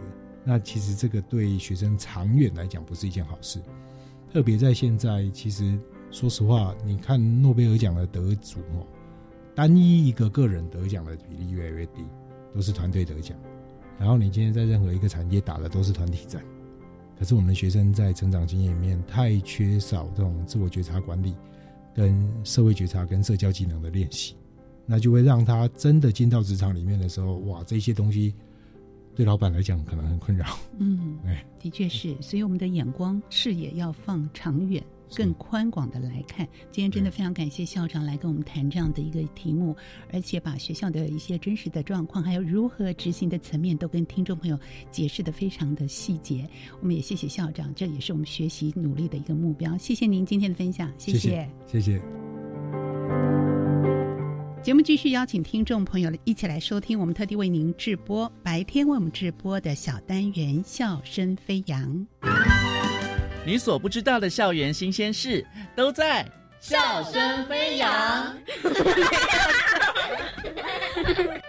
[0.50, 3.60] 那其实这个对学生长远来讲不是一件好事，
[4.32, 5.78] 特别在现在，其实
[6.10, 8.86] 说实话，你看诺贝尔奖的得主哦，
[9.54, 12.02] 单一一个个人得奖的比例越来越低，
[12.54, 13.36] 都是团队得奖。
[13.98, 16.42] 然后你今天在任何一个产业打的都是团体战，
[17.18, 21.34] 可是我们的学生在成长经验里面太缺少这种自我觉察管理、
[21.94, 24.34] 跟社会觉察、跟社交技能的练习，
[24.86, 28.32] 那就会让他真的进到职场里面的时候，哇，这些东西。
[29.18, 30.46] 对老板来讲可能很困扰，
[30.78, 34.80] 嗯， 哎，的确是，所以我们的眼光视野要放长远、
[35.12, 36.46] 更宽广的来看。
[36.70, 39.76] 今天真的非常感谢校长来跟我们谈这样的一个题目，
[40.12, 44.56] 而且把学校的一些真实的状况，还有如何执行的层面，都跟听众朋友
[44.92, 46.48] 解释的非常的细节。
[46.80, 49.76] 我们也谢谢校长，这也是我们学习努力的一个目标。
[49.76, 52.00] 谢谢您今天的分享，谢谢，谢谢。
[54.60, 61.80] 节目继续邀请听众朋友一起来收听我们特地为您直播白天为我们直播的小单元《笑声飞扬》。
[63.46, 65.46] 你所不知道的校园新鲜事
[65.76, 66.24] 都在
[66.60, 67.92] 《笑声飞扬》。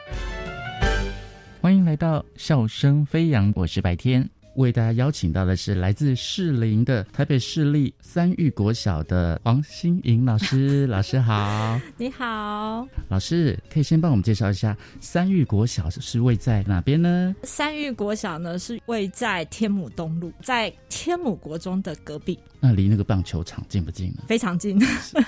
[1.59, 4.29] 欢迎来到《笑声飞扬》，我是白天。
[4.59, 17.33] 为大家邀请到的是来自士林的台北市立三育国小的黄心莹老师， 老师好，你好，老师可以先帮我们介绍一下三育国小是位在哪边呢？
[17.43, 22.37] 三育国小呢是位在天母东路，在天母国中的隔壁。
[22.59, 24.23] 那离那个棒球场近不近呢？
[24.27, 24.77] 非常近，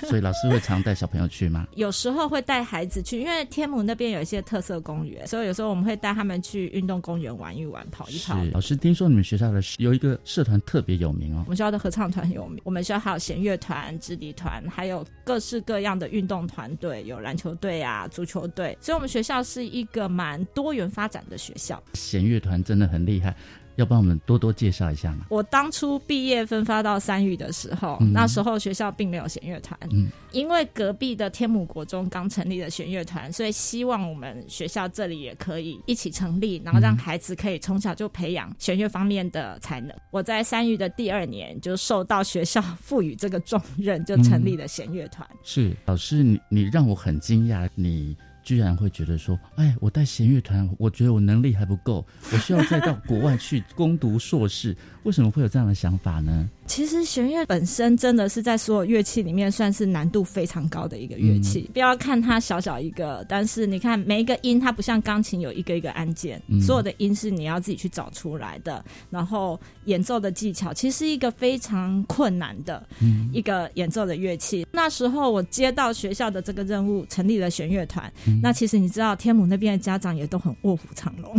[0.09, 1.65] 所以老师会常带小朋友去吗？
[1.75, 8.37] 有时候会带孩子去，因为天母那边有一些特色公园，所以有时候我们会带他们去运动公园玩一玩、跑一跑。
[8.51, 9.20] 老师听说你们。
[9.21, 11.49] 们学校的有一个社团特别有名哦我。
[11.49, 21.81] 们学校的合唱团很有名，我们学校还有弦乐团、直笛团，还有各式各样的运动团队，有篮球队啊、足球队，所以我们学校是一个蛮多元发展的学校。
[21.93, 23.35] 弦乐团真的很厉害，
[23.75, 25.25] 要帮我们多多介绍一下吗？
[25.29, 39.95] 我当初毕业分发到三育的时候，嗯那时候学校并没有弦乐团，嗯因为隔壁的天母国中刚成立了弦乐团，所以希望我们学校这里也可以一起成立，然后让孩子可以从小就培养弦乐方面的才能。
[40.09, 45.27] 我在三育的第二年就受到学校赋予这个重任，就成立了弦乐团。
[45.43, 56.49] 是老师，你你让我很惊讶，你居然会觉得说，哎，我带弦乐团，我觉得我能力还不够，我需要再到国外去攻读硕士，为什么会有这样的想法呢？
[56.71, 61.69] 其实弦乐本身真的是在所有乐器里面算是难度非常高的一个乐器。
[61.73, 68.81] 不要看它小小一个，但是你看每一个音，它不像钢琴有一个一个按键，嗯所有的音是你要自己去找出来的。
[69.09, 74.65] 然后演奏的技巧其实是一个非常困难的嗯一个演奏的乐器。
[74.71, 78.09] 那时候我接到学校的这个任务，成立了弦乐团。
[78.25, 81.37] 嗯那其实你知道，天母那边的家长也都很卧虎藏龙。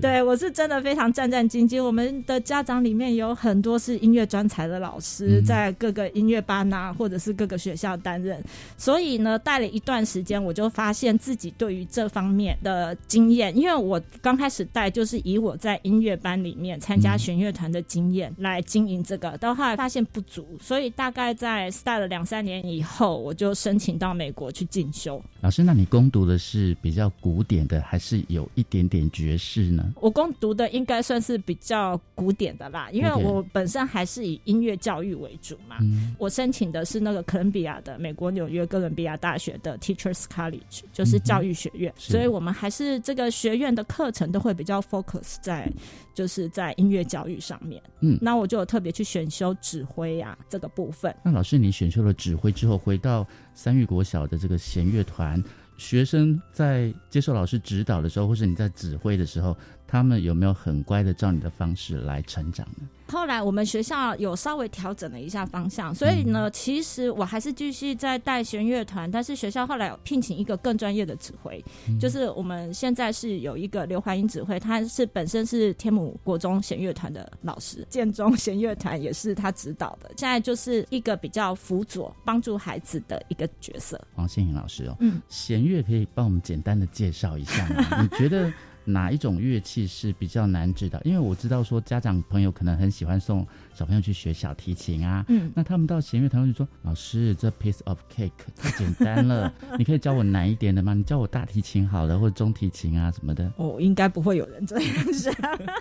[0.00, 1.82] 对我是真的非常战战兢兢。
[1.82, 8.42] 我们的家长里面有很多是音乐专才的老师，嗯在各个音乐班啊，或者是各个学校担任。
[8.76, 25.22] 所以呢，带了一段时间，我就发现自己对于这方面的经验，因为我刚开始带就是以我在音乐班里面参加弦乐团的经验来经营这个，到后来发现不足，所以大概在带了两三年以后，我就申请到美国去进修。
[25.40, 29.92] 老师，那你攻读的是比较古典的，还是有一点点爵士呢？
[30.00, 35.76] 我攻读的应该算是比较古典的啦，因为我本身还是以音乐教育为主嘛。
[35.80, 45.70] 嗯我申请的是那个哥伦比亚的美国纽约哥伦比亚大学的 Teachers College，就是教育学院，是所以我们还是这个学院的课程都会比较 focus 在
[46.12, 47.80] 就是在音乐教育上面。
[48.00, 51.14] 嗯那我就有特别去选修指挥啊这个部分。
[51.24, 55.42] 那老师，你选修了指挥之后，回到三育国小的这个弦乐团，
[55.78, 62.88] 学生在接受老师指导的时候，或是你在指挥的时候，他们有没有很乖的照你的方式来成长呢？
[63.10, 84.00] 后来我们学校有稍微调整了一下方向，所以呢，其实我还是继续在带弦乐团，但是学校后来有聘请一个更专业的指挥，嗯就是我们现在是有一个刘怀英指挥，他是本身是天母国中弦乐团的老师，建中弦乐团也是他指导的，现在就是一个比较辅佐帮助孩子的一个角色。
[84.14, 88.02] 黄信颖老师哦，嗯，弦乐可以帮我们简单的介绍一下吗？
[88.02, 88.52] 你觉得
[88.84, 91.00] 哪一种乐器是比较难指的？
[91.04, 100.92] 因为我知道说家长朋友可能很喜欢送小朋友去学小提琴啊，嗯那他们到弦乐团就说：“老师，这 piece of cake 太简单了， 你可以教我难一点的吗？
[100.94, 105.34] 你教我大提琴好了，或者中提琴啊什么的。”哦，应该不会有人这样想。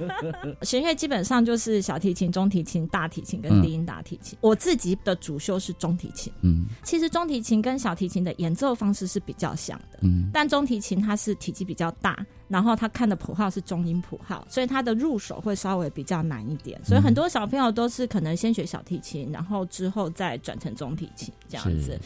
[0.62, 4.38] 弦乐基本上就是小提琴、中提琴、大提琴跟低音大提琴。
[4.42, 6.32] 我自己的主修是中提琴。
[6.42, 16.80] 嗯其实中提琴跟小提琴的演奏方式是比较像的，嗯但中提琴它是体积比较大，然后它看的谱号是中音谱号，所以它的入手会稍微比较难一点。
[16.84, 21.97] 所以很多小朋友都是可能先学小提琴，然后之后再转成中提琴这样子。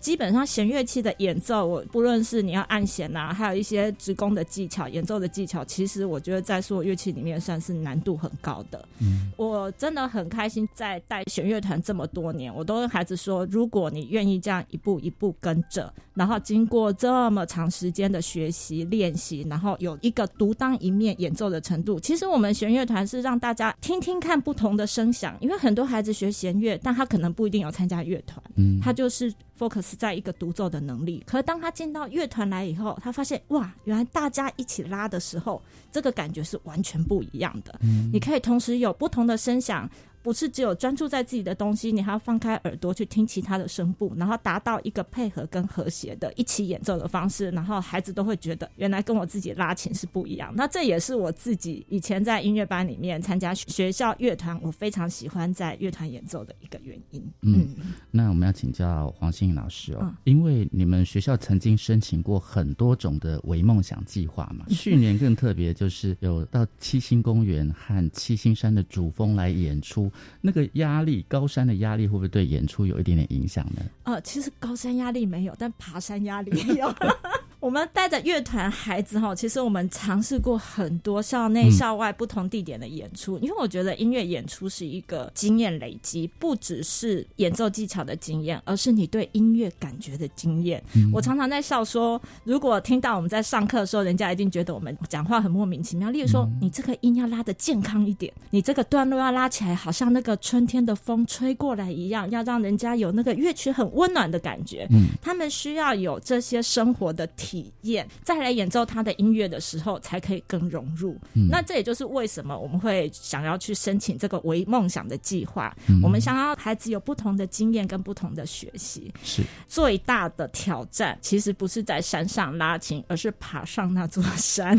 [0.00, 8.88] 基本上弦乐器的演奏，我不论是你要按弦啊，还有一些职工的技巧、演奏的技巧，其实我觉得在所有乐器里面算是难度很高的。
[9.00, 31.22] 嗯，我真的很开心，在带弦乐团这么多年，我都跟孩子说，如果你愿意这样一步一步跟着，然后经过这么长时间的学习练习，然后有一个独当一面演奏的程度，其实我们弦乐团是让大家听听看不同的声响，因为很多孩子学弦乐，但他可能不一定有参加乐团，嗯他就是 focus 在一个独奏的能力。
[31.26, 37.78] 可是当他进到乐团来以后，他发现哇，原来大家一起拉的时候，这个感觉是完全不一样的。
[37.82, 39.88] 嗯你可以同时有不同的声响。
[40.22, 50.52] 不是只有专注在自己的东西，你还要放开耳朵去听其他的声部，然后达到一个配合跟和谐的一起演奏的方式，然后孩子都会觉得原来跟我自己拉琴是不一样。
[50.56, 57.22] 那这也是我自己以前在音乐班里面参加学校乐团，我非常喜欢在乐团演奏的一个原因。
[57.42, 57.68] 嗯，
[58.10, 70.07] 那我们要请教黄欣颖老师哦，嗯因为你们学校曾经申请过很多种的为梦想计划嘛， 去年更特别，就是有到七星公园和七星山的主峰来演出，
[70.40, 73.82] 那个压力，高山的压力会不会对演出有一点点影响呢？
[74.04, 76.94] 呃，其实高山压力没有，但爬山压力有。
[77.60, 90.80] 我们带着乐团孩子哈，其实我们尝试过很多校内、校外不同地点的演出，因为我觉得音乐演出是一个经验累积，不只是演奏技巧的经验，而是你对音乐感觉的经验。
[91.12, 96.10] 我常常在笑说，如果听到我们在上课的时候，人家一定觉得我们讲话很莫名其妙。
[96.10, 104.86] 例如说，你这个音要拉的健康一点，你这个段落要拉起来，好像那个春天的风吹过来一样，要让人家有那个乐曲很温暖的感觉。
[104.90, 107.28] 嗯，他们需要有这些生活的。
[107.47, 107.47] 体
[107.82, 111.16] 验再来演奏他的音乐的时候，才可以更融入。
[111.50, 115.74] 那这也就是为什么我们会想要去申请这个为梦想的计划。
[116.02, 119.12] 我们想要孩子有不同的经验跟不同的学习。
[119.22, 124.78] 是最大的挑战，其实不是在山上拉琴，而是爬上那座山。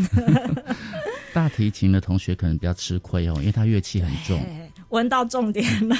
[1.33, 4.39] 大提琴的同学可能比较吃亏哦，因为他乐器很重。
[4.89, 5.95] 闻到重点了。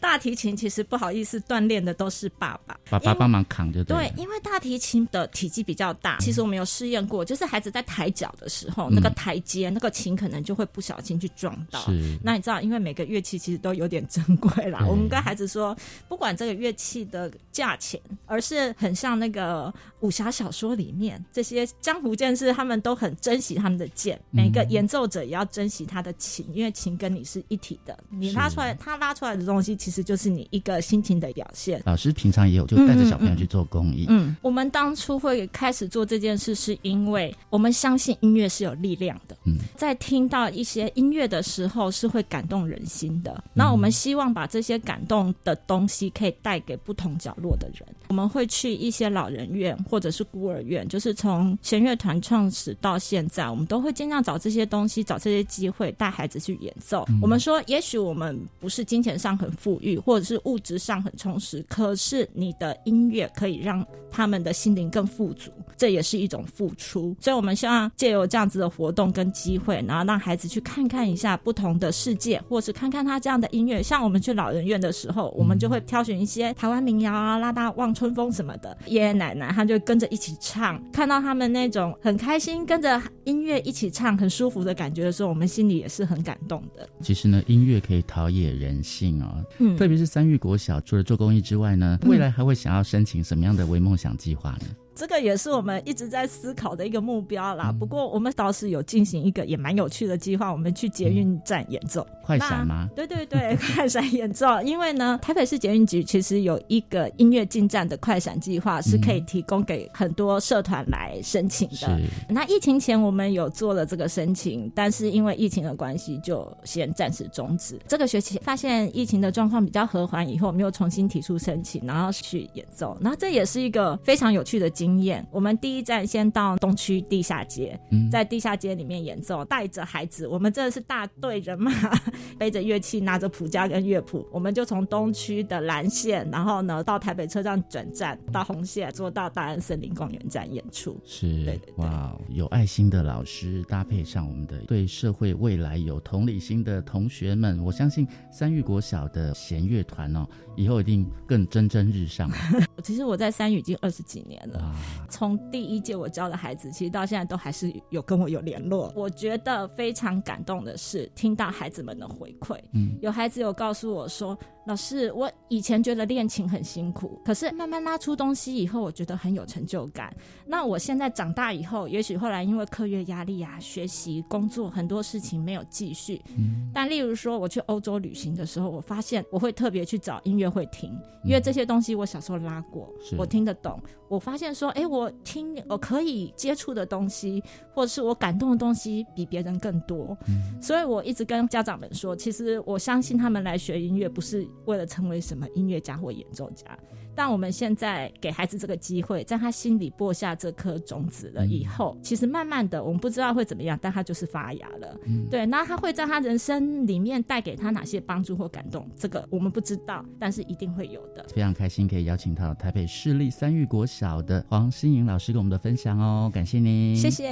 [0.00, 4.12] 大提琴其实不好意思，锻炼的都是爸爸，爸爸帮忙扛就对。
[4.16, 11.84] 因为大提琴的体积比较大，其实我们有试验过，就是孩子在抬脚的时候，那个台阶那个琴可能就会不小心去撞到。
[12.22, 14.84] 那你知道，因为每个乐器其实都有点珍贵啦。
[14.88, 15.76] 我们跟孩子说，
[16.08, 24.20] 不管这个乐器的价钱，而是很像那个武侠小说里面这些江湖剑士，他们都很珍惜他们的剑。
[24.30, 27.98] 每个演奏者也要珍惜他的琴，因为琴跟你是一体的。
[28.10, 31.82] 你拉出来，他拉出来的东西其实就是你一个心情的表现。
[31.84, 34.06] 老师平常也有就带着小朋友去做公益。
[34.08, 39.36] 嗯，我们当初会开始做这件事，是因为我们相信音乐是有力量的。
[39.44, 43.44] 嗯，在听到一些音乐的时候，是会感动人心的。
[43.52, 47.86] 那我们希望把这些感动的东西，可以带给不同角落的人。
[48.08, 57.04] 我们会去一些老人院或者是孤儿院，就是从弦乐团创始到现在，我们都会尽量找这些东西，找这些机会带孩子去演奏。
[57.20, 58.13] 我们说，也许我。
[58.14, 67.16] 我们不是金钱上很富裕，或者是物质上很充实，可是你的音乐可以让他们的心灵更富足，这也是一种付出。
[67.20, 73.82] 所以，我们希望借由这样子的活动跟机会，然后让孩子去看看一下不同的世界，或是看看他这样的音乐。
[73.82, 86.88] 像我们去老人院的时候，我们就会挑选一些台湾民谣啊，拉大望春风什么的，爷爷奶奶他就跟着一起唱，看到他们那种很开心跟着音乐一起唱，很舒服的感觉的时候，我们心里也是很感动的。
[87.00, 88.03] 其实呢，音乐可以。
[88.06, 94.66] 陶冶人性哦，嗯，特别是三育国小，除了做公益之外呢，未来还会想要申请什么样的微梦想计划呢？
[94.94, 97.74] 这个也是我们一直在思考的一个目标啦。
[97.78, 102.88] 不过我们倒是有进行一个也蛮有趣的计划，我们去捷运站演奏快闪吗？
[102.94, 104.60] 对对对， 快闪演奏。
[104.62, 112.00] 因为呢，台北市捷运局其实有一个音乐进站的快闪计划，是可以提供给很多社团来申请的。
[112.28, 117.78] 那疫情前我们有做了这个申请，但是因为疫情的关系，就先暂时终止。
[117.88, 122.96] 这个学期发现疫情的状况比较和缓以后，我们又重新提出申请，然后去演奏。
[123.00, 127.78] 那这也是一个非常有趣的经验，我们第一站先到东区地下街，
[128.10, 131.70] 在地下街里面演奏，带着孩子，我们真的是大队人马，
[132.38, 141.00] 背着乐器，拿着谱架跟乐谱，我们就从东区的蓝线，然后呢到台北车站转站，到红线，坐到大安森林公园站演出。
[141.04, 150.26] 是，哇，有爱心的老师搭配上我们的对社会未来有同理心的同学们，我相信三育国小的弦乐团哦。
[150.56, 152.30] 以后一定更蒸蒸日上。
[152.82, 154.74] 其实我在三语已经二十几年了，
[155.08, 158.92] 从第一届我教的孩子，其实到现在都还是有跟我有联络。
[158.94, 164.36] 我觉得非常感动的是听到孩子们的回馈，嗯，有孩子有告诉我说。
[164.66, 170.16] 老师，我以前觉得练琴很辛苦，可是慢慢拉出东西以后，我觉得很有成就感。
[170.46, 176.18] 那我现在长大以后，也许后来因为课业压力啊、学习、工作很多事情没有继续。
[176.38, 176.70] 嗯。
[176.72, 183.80] 但例如说，我去欧洲旅行的时候，我发现我会特别去找音乐会听，因为这些东西我小时候拉过，我听得懂。
[184.08, 187.42] 我发现说，哎，我听我可以接触的东西，
[187.72, 190.16] 或者是我感动的东西，比别人更多。
[190.28, 190.62] 嗯。
[190.62, 194.46] 所以我一直跟家长们说，其实我相信他们来学音乐不是。
[194.66, 196.66] 为了成为什么音乐家或演奏家，
[197.14, 204.96] 但我们现在给孩子这个机会，在他心里播下这颗种子了以后，其实慢慢的，我们不知道会怎么样，但他就是发芽了。
[205.30, 208.88] 对，那他会在他人生里面带给他哪些帮助或感动？
[208.96, 211.24] 这个我们不知道，但是一定会有的。
[211.34, 217.24] 非常开心可以邀请到台北市立三育国小的黄心颖老师跟我们的分享哦，感谢您，谢谢，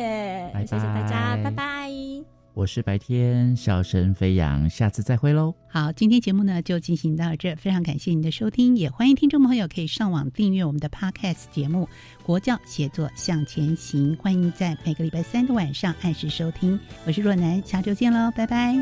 [0.67, 2.42] 谢谢大家，拜拜。
[2.55, 5.55] 我是白天笑声飞扬，下次再会喽。
[5.69, 11.89] 好，今天节目呢就进行到这，非常感谢您的收听，也欢迎听众朋友可以上网订阅我们的 Podcast 节目
[12.25, 16.79] 《国教写作向前行》，欢迎在每个礼拜三的晚上按时收听。
[17.07, 18.77] 我是若楠，下周见喽，拜拜。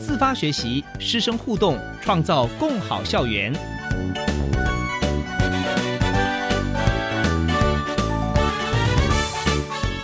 [0.00, 3.71] 自发学习，师生互动，创造共好校园。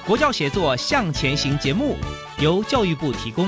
[0.09, 1.95] 国教协作向前行节目
[2.39, 3.47] 由教育部提供。